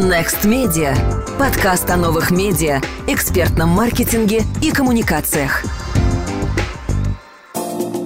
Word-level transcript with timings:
Next 0.00 0.46
Media. 0.46 0.96
Подкаст 1.38 1.90
о 1.90 1.96
новых 1.98 2.30
медиа, 2.30 2.80
экспертном 3.06 3.68
маркетинге 3.68 4.44
и 4.62 4.70
коммуникациях. 4.70 5.62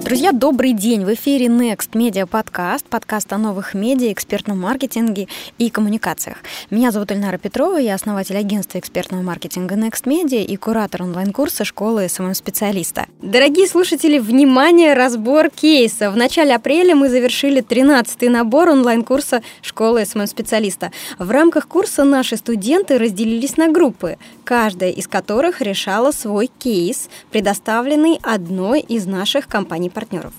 Друзья, 0.05 0.31
добрый 0.31 0.73
день! 0.73 1.03
В 1.03 1.11
эфире 1.15 1.47
Next 1.47 1.93
Media 1.93 2.27
подкаст, 2.27 2.85
подкаст 2.85 3.33
о 3.33 3.39
новых 3.39 3.73
медиа, 3.73 4.11
экспертном 4.11 4.61
маркетинге 4.61 5.27
и 5.57 5.71
коммуникациях. 5.71 6.37
Меня 6.69 6.91
зовут 6.91 7.11
Эльнара 7.11 7.39
Петрова, 7.39 7.77
я 7.77 7.95
основатель 7.95 8.37
агентства 8.37 8.77
экспертного 8.77 9.23
маркетинга 9.23 9.73
Next 9.73 10.03
Media 10.03 10.45
и 10.45 10.55
куратор 10.57 11.01
онлайн-курса 11.01 11.65
школы 11.65 12.07
SMM-специалиста. 12.07 13.07
Дорогие 13.19 13.67
слушатели, 13.67 14.19
внимание, 14.19 14.93
разбор 14.93 15.49
кейса. 15.49 16.11
В 16.11 16.15
начале 16.15 16.53
апреля 16.53 16.93
мы 16.93 17.09
завершили 17.09 17.63
13-й 17.63 18.29
набор 18.29 18.69
онлайн-курса 18.69 19.41
школы 19.63 20.05
SMM-специалиста. 20.05 20.91
В 21.17 21.31
рамках 21.31 21.67
курса 21.67 22.03
наши 22.03 22.37
студенты 22.37 22.99
разделились 22.99 23.57
на 23.57 23.69
группы, 23.69 24.19
каждая 24.45 24.91
из 24.91 25.07
которых 25.07 25.61
решала 25.61 26.11
свой 26.11 26.47
кейс, 26.47 27.09
предоставленный 27.31 28.19
одной 28.21 28.79
из 28.79 29.05
наших 29.05 29.47
компаний 29.47 29.89
партнеров. 29.89 30.31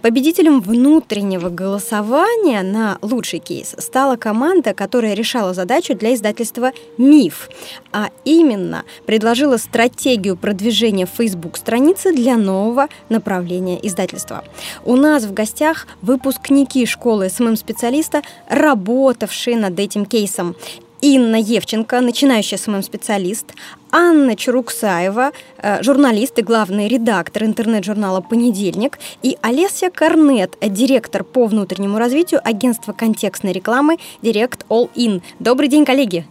Победителем 0.00 0.60
внутреннего 0.60 1.50
голосования 1.50 2.62
на 2.62 2.98
лучший 3.02 3.40
кейс 3.40 3.74
стала 3.78 4.16
команда, 4.16 4.72
которая 4.72 5.14
решала 5.14 5.52
задачу 5.52 5.94
для 5.94 6.14
издательства 6.14 6.72
«Миф», 6.96 7.50
а 7.92 8.08
именно 8.24 8.84
предложила 9.04 9.56
стратегию 9.56 10.36
продвижения 10.36 11.06
Facebook-страницы 11.06 12.14
для 12.14 12.36
нового 12.36 12.88
направления 13.08 13.84
издательства. 13.86 14.44
У 14.84 14.96
нас 14.96 15.24
в 15.24 15.34
гостях 15.34 15.86
выпускники 16.00 16.86
школы 16.86 17.28
SMM-специалиста, 17.28 18.22
работавшие 18.48 19.56
над 19.56 19.78
этим 19.78 20.06
кейсом. 20.06 20.56
Инна 21.00 21.36
Евченко, 21.36 22.00
начинающий 22.00 22.58
СММ-специалист, 22.58 23.46
Анна 23.92 24.34
Чуруксаева, 24.34 25.32
э, 25.58 25.82
журналист 25.82 26.38
и 26.38 26.42
главный 26.42 26.88
редактор 26.88 27.44
интернет-журнала 27.44 28.20
«Понедельник», 28.20 28.98
и 29.22 29.38
Олеся 29.40 29.90
Корнет, 29.90 30.56
директор 30.60 31.22
по 31.22 31.46
внутреннему 31.46 31.98
развитию 31.98 32.40
агентства 32.42 32.92
контекстной 32.92 33.52
рекламы 33.52 33.98
«Директ 34.22 34.66
All 34.68 34.90
In». 34.94 35.22
Добрый 35.38 35.68
день, 35.68 35.84
коллеги! 35.84 36.26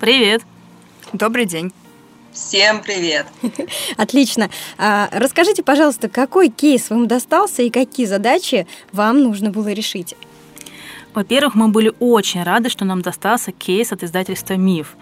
Привет! 0.00 0.42
Добрый 1.12 1.46
день! 1.46 1.72
Всем 2.32 2.82
привет! 2.82 3.26
Отлично. 3.96 4.50
А, 4.76 5.08
расскажите, 5.12 5.62
пожалуйста, 5.62 6.08
какой 6.08 6.50
кейс 6.50 6.90
вам 6.90 7.06
достался 7.06 7.62
и 7.62 7.70
какие 7.70 8.04
задачи 8.04 8.66
вам 8.92 9.22
нужно 9.22 9.50
было 9.50 9.72
решить? 9.72 10.14
Во-первых, 11.16 11.54
мы 11.54 11.68
были 11.68 11.92
очень 11.98 12.42
рады, 12.42 12.68
что 12.68 12.84
нам 12.84 13.00
достался 13.00 13.50
кейс 13.50 13.90
от 13.92 14.02
издательства 14.02 14.54
«Миф». 14.54 14.96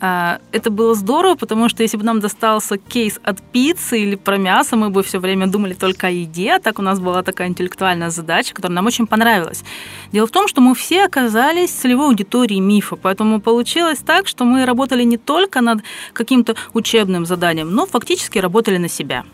А, 0.00 0.40
это 0.50 0.70
было 0.70 0.96
здорово, 0.96 1.36
потому 1.36 1.68
что 1.68 1.84
если 1.84 1.96
бы 1.96 2.04
нам 2.04 2.18
достался 2.18 2.76
кейс 2.76 3.20
от 3.22 3.40
пиццы 3.52 4.00
или 4.00 4.16
про 4.16 4.38
мясо, 4.38 4.74
мы 4.74 4.90
бы 4.90 5.04
все 5.04 5.20
время 5.20 5.46
думали 5.46 5.74
только 5.74 6.08
о 6.08 6.10
еде, 6.10 6.54
а 6.54 6.58
так 6.58 6.80
у 6.80 6.82
нас 6.82 6.98
была 6.98 7.22
такая 7.22 7.46
интеллектуальная 7.46 8.10
задача, 8.10 8.52
которая 8.52 8.74
нам 8.74 8.86
очень 8.86 9.06
понравилась. 9.06 9.62
Дело 10.10 10.26
в 10.26 10.32
том, 10.32 10.48
что 10.48 10.60
мы 10.60 10.74
все 10.74 11.04
оказались 11.04 11.70
целевой 11.70 12.08
аудиторией 12.08 12.60
мифа, 12.60 12.96
поэтому 12.96 13.40
получилось 13.40 14.00
так, 14.04 14.26
что 14.26 14.44
мы 14.44 14.66
работали 14.66 15.04
не 15.04 15.16
только 15.16 15.60
над 15.60 15.84
каким-то 16.12 16.56
учебным 16.74 17.24
заданием, 17.24 17.70
но 17.70 17.86
фактически 17.86 18.40
работали 18.40 18.78
на 18.78 18.88
себя. 18.88 19.24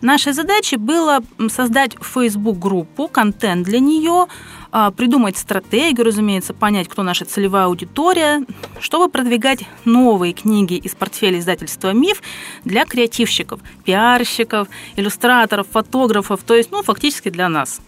Нашей 0.00 0.32
задачей 0.32 0.76
было 0.76 1.20
создать 1.48 1.96
Facebook-группу, 2.00 3.08
контент 3.08 3.64
для 3.64 3.80
нее, 3.80 4.26
а, 4.70 4.90
придумать 4.90 5.36
стратегию, 5.36 6.04
разумеется, 6.04 6.52
понять, 6.52 6.88
кто 6.88 7.02
наша 7.02 7.24
целевая 7.24 7.66
аудитория, 7.66 8.44
чтобы 8.80 9.08
продвигать 9.08 9.60
новые 9.84 10.32
книги 10.32 10.74
из 10.74 10.94
портфеля 10.94 11.38
издательства 11.38 11.92
«Миф» 11.92 12.22
для 12.64 12.84
креативщиков, 12.84 13.60
пиарщиков, 13.84 14.68
иллюстраторов, 14.96 15.68
фотографов, 15.70 16.42
то 16.42 16.54
есть, 16.54 16.72
ну, 16.72 16.82
фактически 16.82 17.30
для 17.30 17.48
нас. 17.48 17.80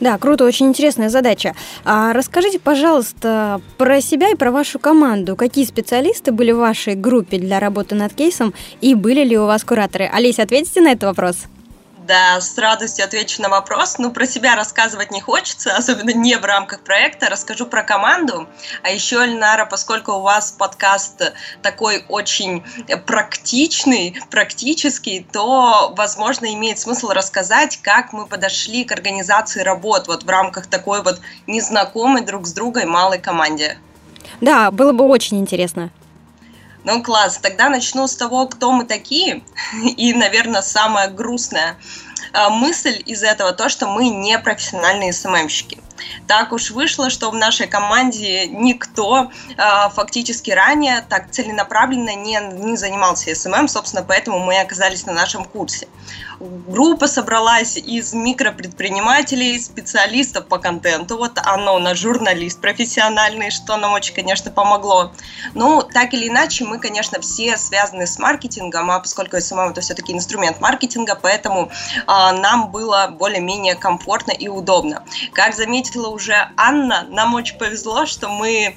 Да, 0.00 0.18
круто, 0.18 0.44
очень 0.44 0.66
интересная 0.66 1.08
задача. 1.08 1.54
А 1.84 2.12
расскажите, 2.12 2.58
пожалуйста, 2.58 3.60
про 3.76 4.00
себя 4.00 4.30
и 4.30 4.34
про 4.34 4.50
вашу 4.50 4.78
команду. 4.78 5.36
Какие 5.36 5.64
специалисты 5.64 6.32
были 6.32 6.52
в 6.52 6.58
вашей 6.58 6.94
группе 6.94 7.38
для 7.38 7.60
работы 7.60 7.94
над 7.94 8.14
кейсом 8.14 8.54
и 8.80 8.94
были 8.94 9.24
ли 9.24 9.38
у 9.38 9.46
вас 9.46 9.64
кураторы? 9.64 10.08
Олеся, 10.12 10.42
ответите 10.42 10.80
на 10.80 10.92
этот 10.92 11.04
вопрос? 11.04 11.36
Да, 12.08 12.40
с 12.40 12.56
радостью 12.56 13.04
отвечу 13.04 13.42
на 13.42 13.50
вопрос. 13.50 13.98
Ну, 13.98 14.10
про 14.10 14.26
себя 14.26 14.56
рассказывать 14.56 15.10
не 15.10 15.20
хочется, 15.20 15.76
особенно 15.76 16.14
не 16.14 16.38
в 16.38 16.44
рамках 16.46 16.80
проекта. 16.80 17.28
Расскажу 17.28 17.66
про 17.66 17.82
команду. 17.82 18.48
А 18.82 18.88
еще, 18.88 19.16
Эльнара, 19.16 19.66
поскольку 19.66 20.12
у 20.12 20.20
вас 20.22 20.50
подкаст 20.50 21.34
такой 21.60 22.06
очень 22.08 22.64
практичный, 23.04 24.18
практический, 24.30 25.26
то, 25.30 25.92
возможно, 25.94 26.46
имеет 26.54 26.78
смысл 26.78 27.10
рассказать, 27.10 27.78
как 27.82 28.14
мы 28.14 28.24
подошли 28.24 28.84
к 28.84 28.92
организации 28.92 29.60
работ 29.60 30.08
вот 30.08 30.22
в 30.22 30.28
рамках 30.30 30.66
такой 30.66 31.02
вот 31.02 31.20
незнакомой 31.46 32.22
друг 32.22 32.46
с 32.46 32.54
другом 32.54 32.88
малой 32.88 33.18
команде. 33.18 33.76
Да, 34.40 34.70
было 34.70 34.92
бы 34.92 35.04
очень 35.04 35.38
интересно. 35.38 35.90
Ну, 36.84 37.02
класс. 37.02 37.38
Тогда 37.38 37.68
начну 37.68 38.06
с 38.06 38.16
того, 38.16 38.46
кто 38.46 38.72
мы 38.72 38.84
такие. 38.84 39.42
И, 39.96 40.14
наверное, 40.14 40.62
самое 40.62 41.08
грустное 41.08 41.76
а, 42.32 42.50
мысль 42.50 43.02
из 43.06 43.22
этого 43.22 43.52
то, 43.52 43.68
что 43.68 43.86
мы 43.86 44.08
не 44.08 44.38
профессиональные 44.38 45.12
СММщики. 45.12 45.78
Так 46.26 46.52
уж 46.52 46.70
вышло, 46.70 47.10
что 47.10 47.30
в 47.30 47.34
нашей 47.34 47.66
команде 47.66 48.46
никто 48.46 49.30
э, 49.56 49.62
фактически 49.94 50.50
ранее 50.50 51.04
так 51.08 51.30
целенаправленно 51.30 52.14
не, 52.14 52.38
не 52.52 52.76
занимался 52.76 53.34
СММ, 53.34 53.68
собственно, 53.68 54.04
поэтому 54.06 54.38
мы 54.38 54.60
оказались 54.60 55.06
на 55.06 55.12
нашем 55.12 55.44
курсе. 55.44 55.88
Группа 56.40 57.08
собралась 57.08 57.76
из 57.76 58.12
микропредпринимателей, 58.12 59.60
специалистов 59.60 60.46
по 60.46 60.58
контенту. 60.58 61.16
Вот 61.16 61.38
Анна 61.42 61.74
у 61.74 61.78
нас 61.80 61.98
журналист 61.98 62.60
профессиональный, 62.60 63.50
что 63.50 63.76
нам 63.76 63.92
очень, 63.92 64.14
конечно, 64.14 64.50
помогло. 64.52 65.12
Ну, 65.54 65.82
так 65.82 66.14
или 66.14 66.28
иначе, 66.28 66.64
мы, 66.64 66.78
конечно, 66.78 67.20
все 67.20 67.56
связаны 67.56 68.06
с 68.06 68.18
маркетингом, 68.18 68.90
а 68.90 69.00
поскольку 69.00 69.40
СММ 69.40 69.70
это 69.70 69.80
все-таки 69.80 70.12
инструмент 70.12 70.60
маркетинга, 70.60 71.18
поэтому 71.20 71.70
э, 71.70 72.06
нам 72.06 72.70
было 72.70 73.08
более-менее 73.18 73.74
комфортно 73.74 74.30
и 74.30 74.46
удобно. 74.46 75.02
Как 75.32 75.54
заметил 75.54 75.87
отметила 75.88 76.08
уже 76.08 76.48
Анна, 76.56 77.06
нам 77.08 77.34
очень 77.34 77.56
повезло, 77.58 78.06
что 78.06 78.28
мы 78.28 78.76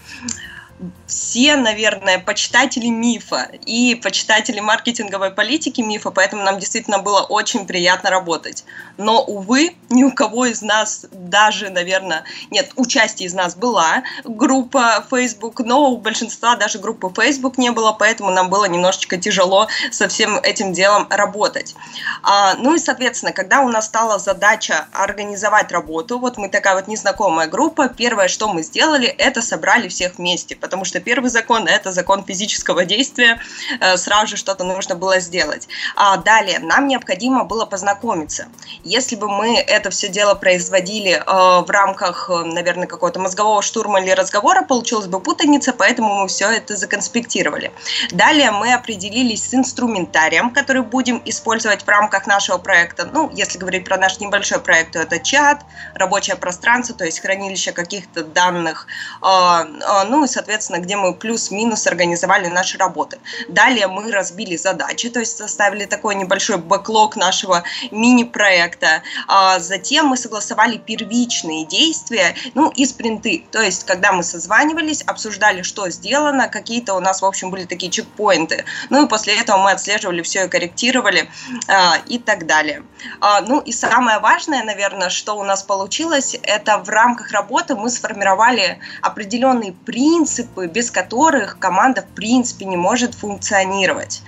все, 1.12 1.58
наверное, 1.58 2.20
почитатели 2.20 2.88
МИФа 2.88 3.50
и 3.66 3.96
почитатели 3.96 4.62
маркетинговой 4.62 5.32
политики 5.32 5.82
МИФа, 5.81 6.09
поэтому 6.10 6.44
нам 6.44 6.58
действительно 6.58 7.00
было 7.00 7.20
очень 7.20 7.68
приятно 7.68 8.10
работать. 8.10 8.64
Но, 8.98 9.22
увы, 9.22 9.76
ни 9.90 10.06
у 10.06 10.12
кого 10.14 10.46
из 10.46 10.62
нас 10.62 11.06
даже, 11.12 11.70
наверное, 11.70 12.24
нет, 12.50 12.72
участие 12.78 13.28
из 13.28 13.34
нас 13.34 13.56
была 13.56 14.04
группа 14.24 15.06
Facebook, 15.12 15.60
но 15.60 15.92
у 15.92 15.98
большинства 15.98 16.56
даже 16.56 16.80
группы 16.80 17.12
Facebook 17.14 17.58
не 17.58 17.72
было, 17.72 17.92
поэтому 17.92 18.32
нам 18.32 18.50
было 18.50 18.64
немножечко 18.66 19.18
тяжело 19.18 19.68
со 19.92 20.08
всем 20.08 20.38
этим 20.38 20.72
делом 20.72 21.08
работать. 21.10 21.76
А, 22.24 22.54
ну 22.56 22.74
и, 22.74 22.80
соответственно, 22.80 23.34
когда 23.34 23.60
у 23.60 23.68
нас 23.68 23.88
стала 23.88 24.18
задача 24.18 24.88
организовать 24.94 25.74
работу, 25.74 26.20
вот 26.20 26.38
мы 26.38 26.48
такая 26.48 26.76
вот 26.76 26.88
незнакомая 26.88 27.50
группа, 27.50 27.90
первое, 27.90 28.30
что 28.30 28.48
мы 28.54 28.64
сделали, 28.64 29.08
это 29.08 29.42
собрали 29.42 29.90
всех 29.90 30.18
вместе, 30.18 30.56
потому 30.56 30.86
что 30.86 31.00
первый 31.01 31.29
закон– 31.29 31.67
это 31.67 31.91
закон 31.91 32.23
физического 32.23 32.85
действия, 32.85 33.41
э, 33.79 33.97
сразу 33.97 34.28
же 34.28 34.38
что-то 34.38 34.63
нужно 34.63 34.95
было 34.95 35.19
сделать. 35.19 35.67
А 35.95 36.17
далее, 36.17 36.59
нам 36.59 36.88
необходимо 36.88 37.44
было 37.44 37.66
познакомиться. 37.66 38.47
Если 38.84 39.16
бы 39.16 39.28
мы 39.28 39.57
это 39.57 39.89
все 39.89 40.07
дело 40.07 40.35
производили 40.35 41.12
э, 41.12 41.23
в 41.25 41.69
рамках, 41.69 42.29
э, 42.29 42.44
наверное, 42.44 42.88
какого-то 42.88 43.19
мозгового 43.19 43.62
штурма 43.62 44.01
или 44.01 44.12
разговора, 44.12 44.62
получилась 44.63 45.07
бы 45.07 45.19
путаница, 45.19 45.74
поэтому 45.74 46.21
мы 46.21 46.27
все 46.27 46.50
это 46.50 46.75
законспектировали. 46.75 47.71
Далее 48.12 48.51
мы 48.51 48.74
определились 48.74 49.50
с 49.50 49.54
инструментарием, 49.54 50.51
который 50.51 50.81
будем 50.81 51.21
использовать 51.25 51.83
в 51.83 51.88
рамках 51.88 52.27
нашего 52.27 52.57
проекта. 52.57 53.09
Ну, 53.12 53.30
если 53.33 53.57
говорить 53.57 53.86
про 53.86 53.97
наш 53.97 54.19
небольшой 54.19 54.59
проект, 54.59 54.94
то 54.94 55.00
это 55.00 55.19
чат, 55.19 55.62
рабочее 55.95 56.36
пространство, 56.36 56.95
то 56.95 57.06
есть 57.06 57.19
хранилище 57.19 57.71
каких-то 57.71 58.24
данных, 58.24 58.88
ну 59.21 60.24
и, 60.24 60.27
соответственно, 60.27 60.80
где 60.80 60.91
мы 60.96 61.14
плюс-минус 61.14 61.88
организовали 61.88 62.48
наши 62.48 62.78
работы. 62.78 63.20
Далее 63.48 63.88
мы 63.88 64.12
разбили 64.12 64.56
задачи, 64.56 65.10
то 65.10 65.20
есть 65.20 65.38
составили 65.38 65.86
такой 65.86 66.16
небольшой 66.16 66.58
бэклог 66.58 67.16
нашего 67.16 67.64
мини-проекта. 67.92 69.02
А 69.28 69.60
затем 69.60 70.08
мы 70.08 70.18
согласовали 70.18 70.78
первичные 70.78 71.66
действия, 71.66 72.36
ну 72.54 72.72
и 72.76 72.86
спринты. 72.86 73.46
То 73.52 73.62
есть, 73.62 73.86
когда 73.86 74.12
мы 74.12 74.24
созванивались, 74.24 75.02
обсуждали, 75.02 75.62
что 75.62 75.90
сделано, 75.90 76.48
какие-то 76.48 76.94
у 76.94 77.00
нас, 77.00 77.22
в 77.22 77.26
общем, 77.26 77.52
были 77.52 77.66
такие 77.66 77.92
чекпоинты. 77.92 78.66
Ну 78.90 79.06
и 79.06 79.08
после 79.08 79.40
этого 79.40 79.58
мы 79.58 79.72
отслеживали 79.72 80.22
все 80.22 80.46
и 80.46 80.48
корректировали 80.48 81.30
а, 81.68 81.98
и 82.08 82.18
так 82.20 82.46
далее. 82.46 82.84
А, 83.20 83.42
ну 83.42 83.60
и 83.60 83.72
самое 83.72 84.20
важное, 84.20 84.64
наверное, 84.64 85.10
что 85.10 85.38
у 85.38 85.44
нас 85.44 85.64
получилось, 85.64 86.38
это 86.44 86.78
в 86.78 86.90
рамках 86.90 87.32
работы 87.32 87.76
мы 87.76 87.90
сформировали 87.90 88.80
определенные 89.02 89.74
принципы, 89.74 90.68
без 90.81 90.89
которых 90.89 91.60
команда 91.60 92.01
в 92.01 92.16
принципе 92.16 92.66
не 92.66 92.75
может 92.75 93.13
функционировать 93.13 94.24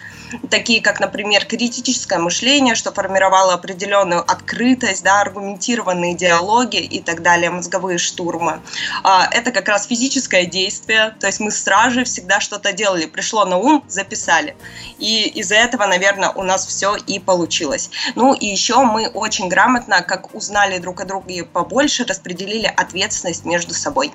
такие 0.49 0.81
как, 0.81 0.99
например, 0.99 1.45
критическое 1.45 2.17
мышление, 2.17 2.73
что 2.75 2.91
формировало 2.91 3.53
определенную 3.53 4.21
открытость, 4.21 5.03
да, 5.03 5.21
аргументированные 5.21 6.15
диалоги 6.15 6.77
и 6.77 7.01
так 7.01 7.21
далее, 7.21 7.51
мозговые 7.51 7.99
штурмы. 7.99 8.59
А, 9.03 9.27
это 9.31 9.51
как 9.51 9.67
раз 9.67 9.85
физическое 9.85 10.45
действие, 10.45 11.15
то 11.19 11.27
есть 11.27 11.39
мы 11.39 11.51
стражи 11.51 12.03
всегда 12.03 12.39
что-то 12.39 12.73
делали, 12.73 13.05
пришло 13.05 13.45
на 13.45 13.57
ум, 13.57 13.83
записали. 13.87 14.55
И 14.97 15.27
из-за 15.39 15.55
этого, 15.55 15.85
наверное, 15.85 16.29
у 16.29 16.41
нас 16.41 16.65
все 16.65 16.95
и 16.95 17.19
получилось. 17.19 17.91
Ну 18.15 18.33
и 18.33 18.47
еще 18.47 18.81
мы 18.83 19.07
очень 19.07 19.49
грамотно, 19.49 20.01
как 20.01 20.33
узнали 20.33 20.79
друг 20.79 21.01
о 21.01 21.05
друге 21.05 21.43
побольше, 21.43 22.05
распределили 22.05 22.73
ответственность 22.75 23.45
между 23.45 23.75
собой. 23.75 24.11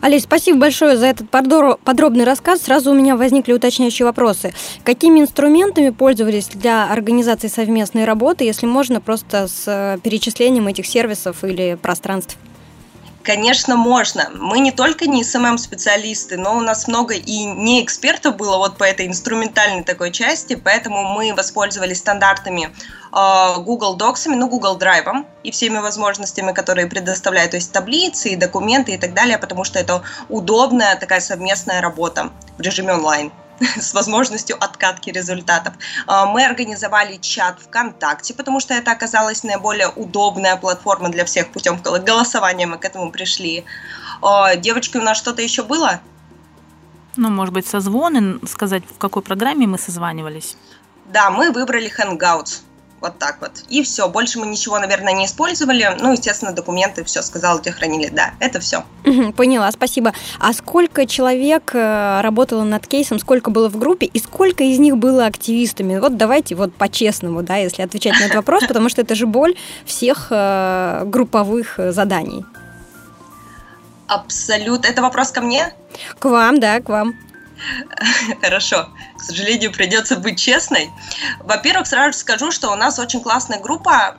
Олесь, 0.00 0.24
спасибо 0.24 0.58
большое 0.58 0.96
за 0.96 1.06
этот 1.06 1.30
подробный 1.30 2.24
рассказ. 2.24 2.62
Сразу 2.62 2.90
у 2.90 2.94
меня 2.94 3.16
возникли 3.16 3.52
уточняющие 3.52 4.06
вопросы. 4.06 4.52
Какими 4.84 5.20
инструментами 5.20 5.90
пользовались 5.90 6.48
для 6.48 6.90
организации 6.90 7.48
совместной 7.48 8.04
работы, 8.04 8.44
если 8.44 8.66
можно, 8.66 9.00
просто 9.00 9.48
с 9.48 9.64
э, 9.66 9.98
перечислением 10.02 10.66
этих 10.68 10.86
сервисов 10.86 11.44
или 11.44 11.78
пространств? 11.80 12.36
Конечно, 13.22 13.76
можно. 13.76 14.30
Мы 14.34 14.58
не 14.58 14.72
только 14.72 15.06
не 15.06 15.22
СММ-специалисты, 15.22 16.36
но 16.36 16.56
у 16.56 16.60
нас 16.60 16.88
много 16.88 17.14
и 17.14 17.44
не 17.44 17.82
экспертов 17.84 18.36
было 18.36 18.56
вот 18.56 18.76
по 18.76 18.84
этой 18.84 19.06
инструментальной 19.06 19.84
такой 19.84 20.10
части, 20.10 20.56
поэтому 20.56 21.04
мы 21.04 21.32
воспользовались 21.32 21.98
стандартами 21.98 22.70
э, 23.12 23.60
Google 23.60 23.96
Docs, 23.96 24.28
ну, 24.34 24.48
Google 24.48 24.76
Drive 24.76 25.24
и 25.44 25.52
всеми 25.52 25.78
возможностями, 25.78 26.52
которые 26.52 26.88
предоставляют, 26.88 27.52
то 27.52 27.56
есть 27.58 27.70
таблицы 27.70 28.30
и 28.30 28.36
документы 28.36 28.92
и 28.92 28.98
так 28.98 29.14
далее, 29.14 29.38
потому 29.38 29.62
что 29.62 29.78
это 29.78 30.02
удобная 30.28 30.96
такая 30.96 31.20
совместная 31.20 31.80
работа 31.80 32.30
в 32.58 32.60
режиме 32.60 32.94
онлайн. 32.94 33.30
с 33.80 33.94
возможностью 33.94 34.56
откатки 34.58 35.10
результатов. 35.10 35.74
А, 36.06 36.26
мы 36.26 36.44
организовали 36.44 37.16
чат 37.16 37.60
ВКонтакте, 37.60 38.34
потому 38.34 38.60
что 38.60 38.74
это 38.74 38.92
оказалась 38.92 39.44
наиболее 39.44 39.88
удобная 39.88 40.56
платформа 40.56 41.08
для 41.08 41.24
всех 41.24 41.50
путем 41.52 41.80
голосования. 41.82 42.66
Мы 42.66 42.78
к 42.78 42.84
этому 42.84 43.10
пришли. 43.10 43.64
А, 44.22 44.56
девочки, 44.56 44.96
у 44.96 45.02
нас 45.02 45.16
что-то 45.16 45.42
еще 45.42 45.62
было? 45.62 46.00
Ну, 47.16 47.28
может 47.28 47.52
быть, 47.52 47.66
созвоны, 47.66 48.38
сказать, 48.46 48.84
в 48.84 48.98
какой 48.98 49.22
программе 49.22 49.66
мы 49.66 49.78
созванивались? 49.78 50.56
Да, 51.06 51.30
мы 51.30 51.50
выбрали 51.50 51.90
Hangouts. 51.90 52.62
Вот 53.02 53.18
так 53.18 53.38
вот. 53.40 53.50
И 53.68 53.82
все. 53.82 54.08
Больше 54.08 54.38
мы 54.38 54.46
ничего, 54.46 54.78
наверное, 54.78 55.12
не 55.12 55.26
использовали. 55.26 55.96
Ну, 56.00 56.12
естественно, 56.12 56.52
документы, 56.52 57.02
все 57.02 57.20
сказал, 57.22 57.58
где 57.58 57.72
хранили. 57.72 58.08
Да, 58.08 58.30
это 58.38 58.60
все. 58.60 58.84
Поняла, 59.36 59.72
спасибо. 59.72 60.12
А 60.38 60.52
сколько 60.52 61.04
человек 61.04 61.72
э, 61.74 62.20
работало 62.20 62.62
над 62.62 62.86
кейсом, 62.86 63.18
сколько 63.18 63.50
было 63.50 63.68
в 63.68 63.76
группе 63.76 64.06
и 64.06 64.20
сколько 64.20 64.62
из 64.62 64.78
них 64.78 64.98
было 64.98 65.26
активистами? 65.26 65.98
Вот 65.98 66.16
давайте 66.16 66.54
вот 66.54 66.72
по-честному, 66.74 67.42
да, 67.42 67.56
если 67.56 67.82
отвечать 67.82 68.20
на 68.20 68.24
этот 68.24 68.36
вопрос, 68.36 68.64
потому 68.68 68.88
что 68.88 69.02
это 69.02 69.16
же 69.16 69.26
боль 69.26 69.56
всех 69.84 70.28
э, 70.30 71.02
групповых 71.04 71.80
э, 71.80 71.90
заданий. 71.90 72.44
Абсолютно. 74.06 74.86
Это 74.86 75.02
вопрос 75.02 75.32
ко 75.32 75.40
мне? 75.40 75.74
К 76.20 76.26
вам, 76.26 76.60
да, 76.60 76.80
к 76.80 76.88
вам. 76.88 77.14
Хорошо. 78.42 78.88
К 79.16 79.22
сожалению, 79.22 79.72
придется 79.72 80.16
быть 80.16 80.38
честной. 80.38 80.90
Во-первых, 81.40 81.86
сразу 81.86 82.18
скажу, 82.18 82.50
что 82.50 82.70
у 82.70 82.74
нас 82.74 82.98
очень 82.98 83.20
классная 83.20 83.60
группа 83.60 84.16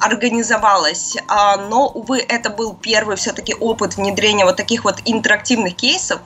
организовалась, 0.00 1.16
а, 1.28 1.56
но, 1.56 1.86
увы, 1.86 2.18
это 2.18 2.50
был 2.50 2.74
первый 2.74 3.16
все-таки 3.16 3.54
опыт 3.54 3.96
внедрения 3.96 4.44
вот 4.44 4.56
таких 4.56 4.84
вот 4.84 5.00
интерактивных 5.04 5.76
кейсов. 5.76 6.20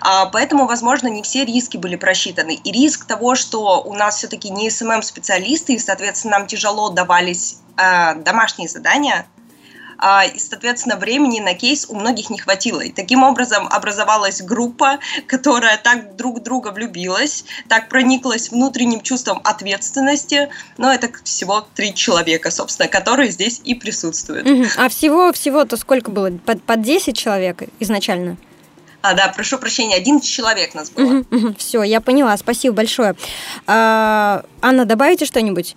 А, 0.00 0.26
поэтому, 0.26 0.66
возможно, 0.66 1.08
не 1.08 1.22
все 1.22 1.44
риски 1.44 1.76
были 1.76 1.96
просчитаны. 1.96 2.54
И 2.54 2.72
риск 2.72 3.06
того, 3.06 3.34
что 3.34 3.82
у 3.82 3.94
нас 3.94 4.18
все-таки 4.18 4.50
не 4.50 4.70
СММ-специалисты, 4.70 5.74
и, 5.74 5.78
соответственно, 5.78 6.38
нам 6.38 6.46
тяжело 6.46 6.90
давались 6.90 7.58
а, 7.76 8.14
домашние 8.14 8.68
задания– 8.68 9.26
и, 10.24 10.38
соответственно, 10.38 10.96
времени 10.96 11.40
на 11.40 11.54
кейс 11.54 11.86
у 11.88 11.94
многих 11.94 12.30
не 12.30 12.38
хватило. 12.38 12.80
И 12.80 12.90
таким 12.90 13.22
образом 13.22 13.68
образовалась 13.68 14.42
группа, 14.42 14.98
которая 15.26 15.76
так 15.76 16.16
друг 16.16 16.42
друга 16.42 16.72
влюбилась, 16.72 17.44
так 17.68 17.88
прониклась 17.88 18.50
внутренним 18.50 19.00
чувством 19.00 19.40
ответственности, 19.44 20.50
но 20.78 20.92
это 20.92 21.08
всего 21.24 21.66
три 21.74 21.94
человека, 21.94 22.50
собственно, 22.50 22.88
которые 22.88 23.30
здесь 23.30 23.60
и 23.64 23.74
присутствуют. 23.74 24.46
А 24.76 24.88
всего, 24.88 25.32
всего-то 25.32 25.76
сколько 25.76 26.10
было? 26.10 26.30
Под, 26.44 26.62
под 26.62 26.82
10 26.82 27.16
человек 27.16 27.62
изначально? 27.78 28.36
А, 29.02 29.14
да, 29.14 29.28
прошу 29.28 29.58
прощения, 29.58 29.96
11 29.96 30.28
человек 30.28 30.74
нас 30.74 30.90
было. 30.90 31.24
Все, 31.58 31.82
я 31.82 32.00
поняла, 32.00 32.36
спасибо 32.36 32.76
большое. 32.76 33.14
А, 33.66 34.44
Анна, 34.60 34.84
добавите 34.84 35.26
что-нибудь? 35.26 35.76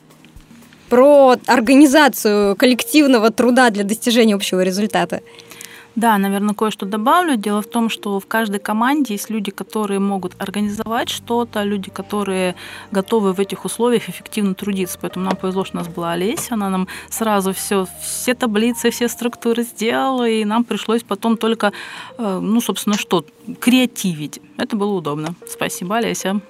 Про 0.89 1.35
организацию 1.47 2.55
коллективного 2.55 3.31
труда 3.31 3.69
для 3.69 3.83
достижения 3.83 4.35
общего 4.35 4.61
результата. 4.61 5.21
Да, 5.95 6.17
наверное, 6.17 6.53
кое-что 6.53 6.85
добавлю. 6.85 7.37
Дело 7.37 7.61
в 7.61 7.67
том, 7.67 7.89
что 7.89 8.19
в 8.19 8.27
каждой 8.27 8.59
команде 8.59 9.13
есть 9.13 9.29
люди, 9.29 9.49
которые 9.49 9.99
могут 9.99 10.33
организовать 10.39 11.09
что-то, 11.09 11.63
люди, 11.63 11.89
которые 11.89 12.55
готовы 12.91 13.31
в 13.31 13.39
этих 13.39 13.63
условиях 13.63 14.09
эффективно 14.09 14.55
трудиться. 14.55 14.97
Поэтому 15.01 15.25
нам 15.25 15.37
повезло, 15.37 15.63
что 15.63 15.77
у 15.77 15.79
нас 15.79 15.87
была 15.87 16.11
Олеся, 16.11 16.55
она 16.55 16.69
нам 16.69 16.87
сразу 17.09 17.53
все, 17.53 17.87
все 18.01 18.35
таблицы, 18.35 18.89
все 18.89 19.07
структуры 19.07 19.63
сделала, 19.63 20.27
и 20.27 20.43
нам 20.43 20.65
пришлось 20.65 21.03
потом 21.03 21.37
только, 21.37 21.71
э, 22.17 22.39
ну, 22.41 22.59
собственно, 22.59 22.97
что, 22.97 23.25
креативить. 23.61 24.41
Это 24.57 24.75
было 24.75 24.91
удобно. 24.91 25.35
Спасибо, 25.47 25.95
Олеся. 25.95 26.41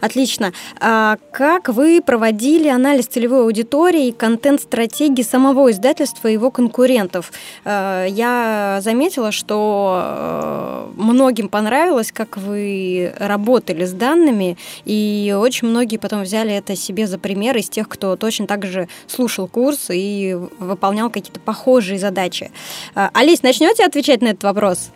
Отлично. 0.00 0.52
А 0.80 1.16
как 1.32 1.68
вы 1.68 2.02
проводили 2.04 2.68
анализ 2.68 3.06
целевой 3.06 3.42
аудитории 3.42 4.08
и 4.08 4.12
контент-стратегии 4.12 5.22
самого 5.22 5.70
издательства 5.70 6.28
и 6.28 6.32
его 6.32 6.50
конкурентов? 6.50 7.32
А, 7.64 8.06
я 8.06 8.80
заметила, 8.82 9.32
что 9.32 10.00
э, 10.04 10.86
многим 10.96 11.48
понравилось, 11.48 12.12
как 12.12 12.36
вы 12.36 13.14
работали 13.18 13.84
с 13.84 13.92
данными, 13.92 14.56
и 14.84 15.34
очень 15.38 15.68
многие 15.68 15.96
потом 15.96 16.22
взяли 16.22 16.52
это 16.52 16.76
себе 16.76 17.06
за 17.06 17.18
пример 17.18 17.56
из 17.56 17.68
тех, 17.68 17.88
кто 17.88 18.16
точно 18.16 18.46
так 18.46 18.66
же 18.66 18.88
слушал 19.06 19.48
курс 19.48 19.86
и 19.90 20.36
выполнял 20.58 21.10
какие-то 21.10 21.40
похожие 21.40 21.98
задачи. 21.98 22.50
Олесь, 22.94 23.42
начнете 23.42 23.84
отвечать 23.84 24.22
на 24.22 24.28
этот 24.28 24.44
вопрос? 24.44 24.90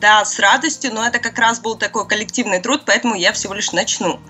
Да, 0.00 0.24
с 0.24 0.38
радостью, 0.38 0.94
но 0.94 1.04
это 1.04 1.18
как 1.18 1.38
раз 1.38 1.60
был 1.60 1.76
такой 1.76 2.06
коллективный 2.06 2.60
труд, 2.60 2.82
поэтому 2.86 3.14
я 3.14 3.32
всего 3.32 3.54
лишь 3.54 3.72
начну. 3.72 4.20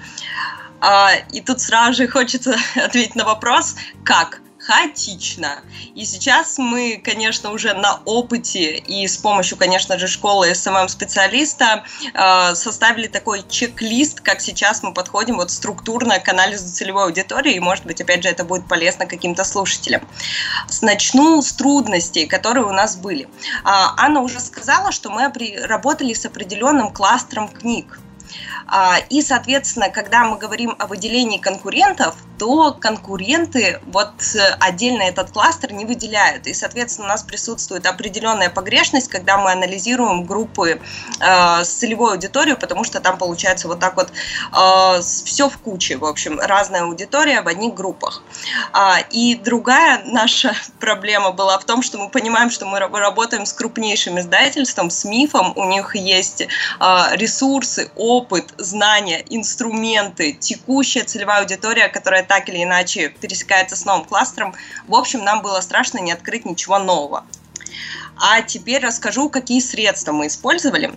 А, 0.80 1.10
и 1.32 1.40
тут 1.40 1.60
сразу 1.60 1.94
же 1.94 2.08
хочется 2.08 2.56
ответить 2.76 3.14
на 3.14 3.24
вопрос, 3.24 3.76
как? 4.04 4.40
Хаотично. 4.68 5.62
И 5.94 6.04
сейчас 6.04 6.58
мы, 6.58 7.00
конечно, 7.02 7.52
уже 7.52 7.72
на 7.72 8.00
опыте 8.04 8.76
и 8.76 9.08
с 9.08 9.16
помощью, 9.16 9.56
конечно 9.56 9.98
же, 9.98 10.06
школы 10.06 10.54
СММ-специалиста 10.54 11.84
э, 12.12 12.54
составили 12.54 13.06
такой 13.06 13.42
чек-лист, 13.48 14.20
как 14.20 14.42
сейчас 14.42 14.82
мы 14.82 14.92
подходим 14.92 15.36
вот 15.36 15.50
структурно 15.50 16.18
к 16.18 16.28
анализу 16.28 16.70
целевой 16.70 17.04
аудитории, 17.04 17.54
и, 17.54 17.60
может 17.60 17.86
быть, 17.86 18.02
опять 18.02 18.22
же, 18.22 18.28
это 18.28 18.44
будет 18.44 18.68
полезно 18.68 19.06
каким-то 19.06 19.42
слушателям. 19.42 20.06
Начну 20.82 21.40
с 21.40 21.52
трудностей, 21.52 22.26
которые 22.26 22.66
у 22.66 22.72
нас 22.72 22.96
были. 22.96 23.26
А, 23.64 23.94
Анна 23.96 24.20
уже 24.20 24.38
сказала, 24.38 24.92
что 24.92 25.08
мы 25.08 25.32
работали 25.64 26.12
с 26.12 26.26
определенным 26.26 26.92
кластером 26.92 27.48
книг. 27.48 27.98
А, 28.66 28.98
и, 29.08 29.22
соответственно, 29.22 29.90
когда 29.90 30.24
мы 30.24 30.38
говорим 30.38 30.74
о 30.78 30.86
выделении 30.86 31.38
конкурентов, 31.38 32.16
то 32.38 32.72
конкуренты 32.72 33.80
вот 33.86 34.12
отдельно 34.60 35.02
этот 35.02 35.30
кластер 35.30 35.72
не 35.72 35.84
выделяют. 35.84 36.46
И, 36.46 36.54
соответственно, 36.54 37.06
у 37.06 37.08
нас 37.08 37.22
присутствует 37.22 37.86
определенная 37.86 38.48
погрешность, 38.48 39.08
когда 39.08 39.38
мы 39.38 39.52
анализируем 39.52 40.24
группы 40.24 40.80
э, 41.20 41.64
с 41.64 41.68
целевой 41.68 42.12
аудиторией, 42.12 42.56
потому 42.56 42.84
что 42.84 43.00
там 43.00 43.18
получается 43.18 43.68
вот 43.68 43.80
так 43.80 43.96
вот 43.96 44.10
э, 44.10 45.00
все 45.02 45.48
в 45.48 45.58
куче, 45.58 45.96
в 45.96 46.04
общем, 46.04 46.38
разная 46.38 46.82
аудитория 46.82 47.42
в 47.42 47.48
одних 47.48 47.74
группах. 47.74 48.22
А, 48.72 48.98
и 49.10 49.34
другая 49.34 50.02
наша 50.04 50.54
проблема 50.80 51.32
была 51.32 51.58
в 51.58 51.64
том, 51.64 51.82
что 51.82 51.98
мы 51.98 52.08
понимаем, 52.08 52.50
что 52.50 52.66
мы 52.66 52.78
работаем 52.78 53.46
с 53.46 53.52
крупнейшим 53.52 54.18
издательством, 54.18 54.90
с 54.90 55.04
МИФом, 55.04 55.52
у 55.56 55.64
них 55.64 55.96
есть 55.96 56.42
э, 56.42 56.46
ресурсы, 57.12 57.90
опыт, 58.18 58.52
знания, 58.58 59.24
инструменты, 59.30 60.32
текущая 60.32 61.04
целевая 61.04 61.40
аудитория, 61.40 61.88
которая 61.88 62.24
так 62.24 62.48
или 62.48 62.62
иначе 62.62 63.10
пересекается 63.20 63.76
с 63.76 63.84
новым 63.84 64.04
кластером. 64.04 64.54
В 64.88 64.94
общем, 64.94 65.24
нам 65.24 65.42
было 65.42 65.60
страшно 65.60 65.98
не 65.98 66.12
открыть 66.12 66.44
ничего 66.44 66.78
нового. 66.78 67.24
А 68.16 68.42
теперь 68.42 68.84
расскажу, 68.84 69.28
какие 69.30 69.60
средства 69.60 70.12
мы 70.12 70.26
использовали. 70.26 70.92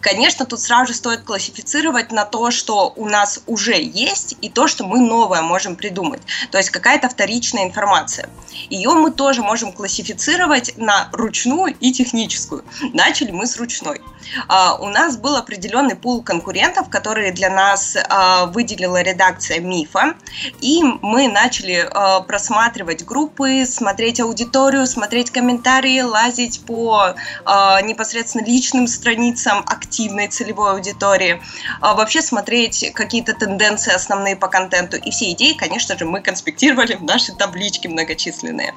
Конечно, 0.00 0.46
тут 0.46 0.60
сразу 0.60 0.92
же 0.92 0.94
стоит 0.94 1.22
классифицировать 1.22 2.10
на 2.10 2.24
то, 2.24 2.50
что 2.50 2.92
у 2.96 3.06
нас 3.06 3.42
уже 3.46 3.80
есть, 3.80 4.36
и 4.40 4.48
то, 4.48 4.66
что 4.66 4.84
мы 4.84 5.00
новое 5.00 5.42
можем 5.42 5.76
придумать. 5.76 6.22
То 6.50 6.58
есть 6.58 6.70
какая-то 6.70 7.08
вторичная 7.08 7.64
информация. 7.64 8.28
Ее 8.68 8.90
мы 8.90 9.10
тоже 9.10 9.42
можем 9.42 9.72
классифицировать 9.72 10.76
на 10.76 11.08
ручную 11.12 11.74
и 11.78 11.92
техническую. 11.92 12.64
Начали 12.92 13.30
мы 13.30 13.46
с 13.46 13.56
ручной. 13.56 14.00
А, 14.48 14.76
у 14.76 14.88
нас 14.88 15.16
был 15.16 15.36
определенный 15.36 15.96
пул 15.96 16.22
конкурентов, 16.22 16.88
которые 16.88 17.32
для 17.32 17.50
нас 17.50 17.96
а, 18.08 18.46
выделила 18.46 19.02
редакция 19.02 19.60
МИФа, 19.60 20.14
и 20.60 20.82
мы 20.82 21.28
начали 21.28 21.88
а, 21.90 22.20
просматривать 22.20 23.04
группы, 23.04 23.64
смотреть 23.66 24.20
аудиторию, 24.20 24.86
смотреть 24.86 25.30
комментарии, 25.30 26.00
лазить 26.00 26.64
по 26.64 27.14
непосредственно 27.82 28.44
личным 28.44 28.86
страницам 28.86 29.64
активной 29.90 30.28
целевой 30.28 30.70
аудитории, 30.70 31.42
вообще 31.80 32.22
смотреть 32.22 32.92
какие-то 32.94 33.34
тенденции 33.34 33.92
основные 33.92 34.36
по 34.36 34.46
контенту. 34.46 34.96
И 34.96 35.10
все 35.10 35.32
идеи, 35.32 35.54
конечно 35.54 35.98
же, 35.98 36.04
мы 36.04 36.20
конспектировали 36.20 36.94
в 36.94 37.02
наши 37.02 37.34
таблички 37.34 37.88
многочисленные. 37.88 38.72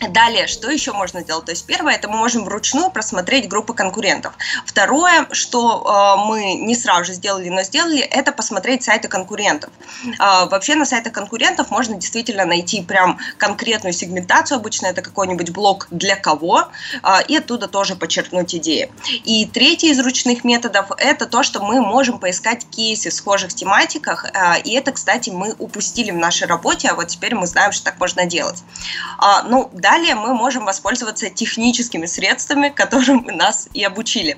Далее, 0.00 0.46
что 0.46 0.70
еще 0.70 0.92
можно 0.92 1.22
сделать? 1.22 1.46
То 1.46 1.52
есть 1.52 1.64
первое, 1.64 1.94
это 1.94 2.08
мы 2.08 2.18
можем 2.18 2.44
вручную 2.44 2.90
просмотреть 2.90 3.48
группы 3.48 3.72
конкурентов. 3.72 4.34
Второе, 4.66 5.26
что 5.32 6.16
э, 6.18 6.26
мы 6.28 6.54
не 6.54 6.74
сразу 6.74 7.04
же 7.04 7.14
сделали, 7.14 7.48
но 7.48 7.62
сделали, 7.62 8.00
это 8.00 8.32
посмотреть 8.32 8.82
сайты 8.82 9.08
конкурентов. 9.08 9.70
Э, 10.04 10.46
вообще 10.50 10.74
на 10.74 10.84
сайтах 10.84 11.14
конкурентов 11.14 11.70
можно 11.70 11.96
действительно 11.96 12.44
найти 12.44 12.82
прям 12.82 13.18
конкретную 13.38 13.94
сегментацию, 13.94 14.56
обычно 14.56 14.86
это 14.86 15.00
какой-нибудь 15.00 15.50
блок 15.50 15.88
для 15.90 16.16
кого, 16.16 16.68
э, 17.02 17.08
и 17.28 17.36
оттуда 17.38 17.66
тоже 17.66 17.96
подчеркнуть 17.96 18.54
идеи. 18.54 18.92
И 19.24 19.46
третий 19.46 19.90
из 19.90 20.00
ручных 20.00 20.44
методов, 20.44 20.90
это 20.98 21.24
то, 21.24 21.42
что 21.42 21.62
мы 21.62 21.80
можем 21.80 22.18
поискать 22.18 22.66
кейсы 22.68 23.08
в 23.08 23.14
схожих 23.14 23.54
тематиках, 23.54 24.26
э, 24.26 24.60
и 24.60 24.74
это, 24.74 24.92
кстати, 24.92 25.30
мы 25.30 25.54
упустили 25.58 26.10
в 26.10 26.16
нашей 26.16 26.46
работе, 26.46 26.88
а 26.88 26.94
вот 26.94 27.08
теперь 27.08 27.34
мы 27.34 27.46
знаем, 27.46 27.72
что 27.72 27.84
так 27.84 27.98
можно 27.98 28.26
делать. 28.26 28.62
Э, 29.22 29.42
ну, 29.48 29.70
Далее 29.86 30.16
мы 30.16 30.34
можем 30.34 30.64
воспользоваться 30.64 31.30
техническими 31.30 32.06
средствами, 32.06 32.70
которым 32.70 33.24
нас 33.26 33.68
и 33.72 33.84
обучили. 33.84 34.36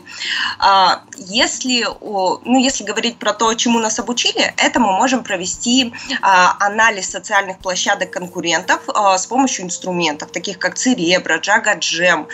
А, 0.58 1.04
если, 1.16 1.86
ну, 2.02 2.58
если 2.58 2.84
говорить 2.84 3.18
про 3.18 3.32
то, 3.32 3.54
чему 3.54 3.78
нас 3.78 3.98
обучили, 3.98 4.52
это 4.58 4.78
мы 4.78 4.92
можем 4.92 5.24
провести 5.24 5.94
а, 6.20 6.54
анализ 6.60 7.08
социальных 7.08 7.60
площадок 7.60 8.10
конкурентов 8.10 8.82
а, 8.88 9.16
с 9.16 9.26
помощью 9.26 9.64
инструментов, 9.64 10.32
таких 10.32 10.58
как 10.58 10.74
Церебро, 10.74 11.36
Джага 11.36 11.76
Джем, 11.78 12.28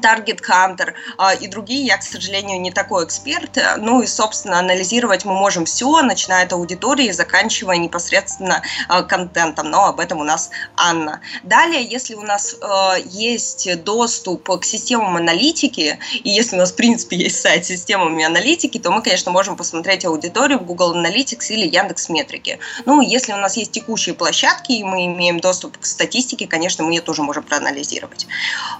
Target 0.00 0.40
Hunter 0.48 0.94
а, 1.16 1.34
и 1.34 1.46
другие. 1.46 1.84
Я, 1.84 1.96
к 1.96 2.02
сожалению, 2.02 2.60
не 2.60 2.70
такой 2.70 3.04
эксперт. 3.04 3.58
Ну 3.78 4.02
и, 4.02 4.06
собственно, 4.06 4.58
анализировать 4.58 5.24
мы 5.24 5.34
можем 5.34 5.64
все, 5.64 6.02
начиная 6.02 6.44
от 6.44 6.52
аудитории, 6.52 7.10
заканчивая 7.10 7.76
непосредственно 7.76 8.62
а, 8.88 9.02
контентом. 9.02 9.70
Но 9.70 9.86
об 9.86 10.00
этом 10.00 10.20
у 10.20 10.24
нас 10.24 10.50
Анна. 10.76 11.20
Далее, 11.42 11.84
если 11.84 12.14
у 12.14 12.22
нас 12.22 12.56
а, 12.60 12.96
есть 13.04 13.82
доступ 13.84 14.48
к 14.60 14.64
системам 14.64 15.16
аналитики, 15.16 15.98
и 16.22 16.30
если 16.30 16.56
у 16.56 16.58
нас, 16.58 16.72
в 16.72 16.76
принципе, 16.76 17.16
есть 17.16 17.40
сайт 17.40 17.64
с 17.64 17.68
системами 17.68 18.24
аналитики, 18.24 18.78
то 18.78 18.90
мы, 18.90 19.02
конечно, 19.02 19.30
можем 19.30 19.56
посмотреть 19.56 20.04
аудиторию 20.04 20.58
в 20.58 20.64
Google 20.64 20.96
Analytics 20.96 21.48
или 21.48 21.66
Яндекс 21.66 22.08
Метрики. 22.08 22.58
Ну, 22.84 23.00
если 23.00 23.32
у 23.32 23.36
нас 23.36 23.56
есть 23.56 23.72
текущие 23.72 24.14
площадки, 24.14 24.72
и 24.72 24.84
мы 24.84 25.06
имеем 25.06 25.40
доступ 25.40 25.78
к 25.78 25.86
статистике, 25.86 26.46
конечно, 26.46 26.84
мы 26.84 26.92
ее 26.92 27.00
тоже 27.00 27.22
можем 27.22 27.42
проанализировать. 27.44 28.26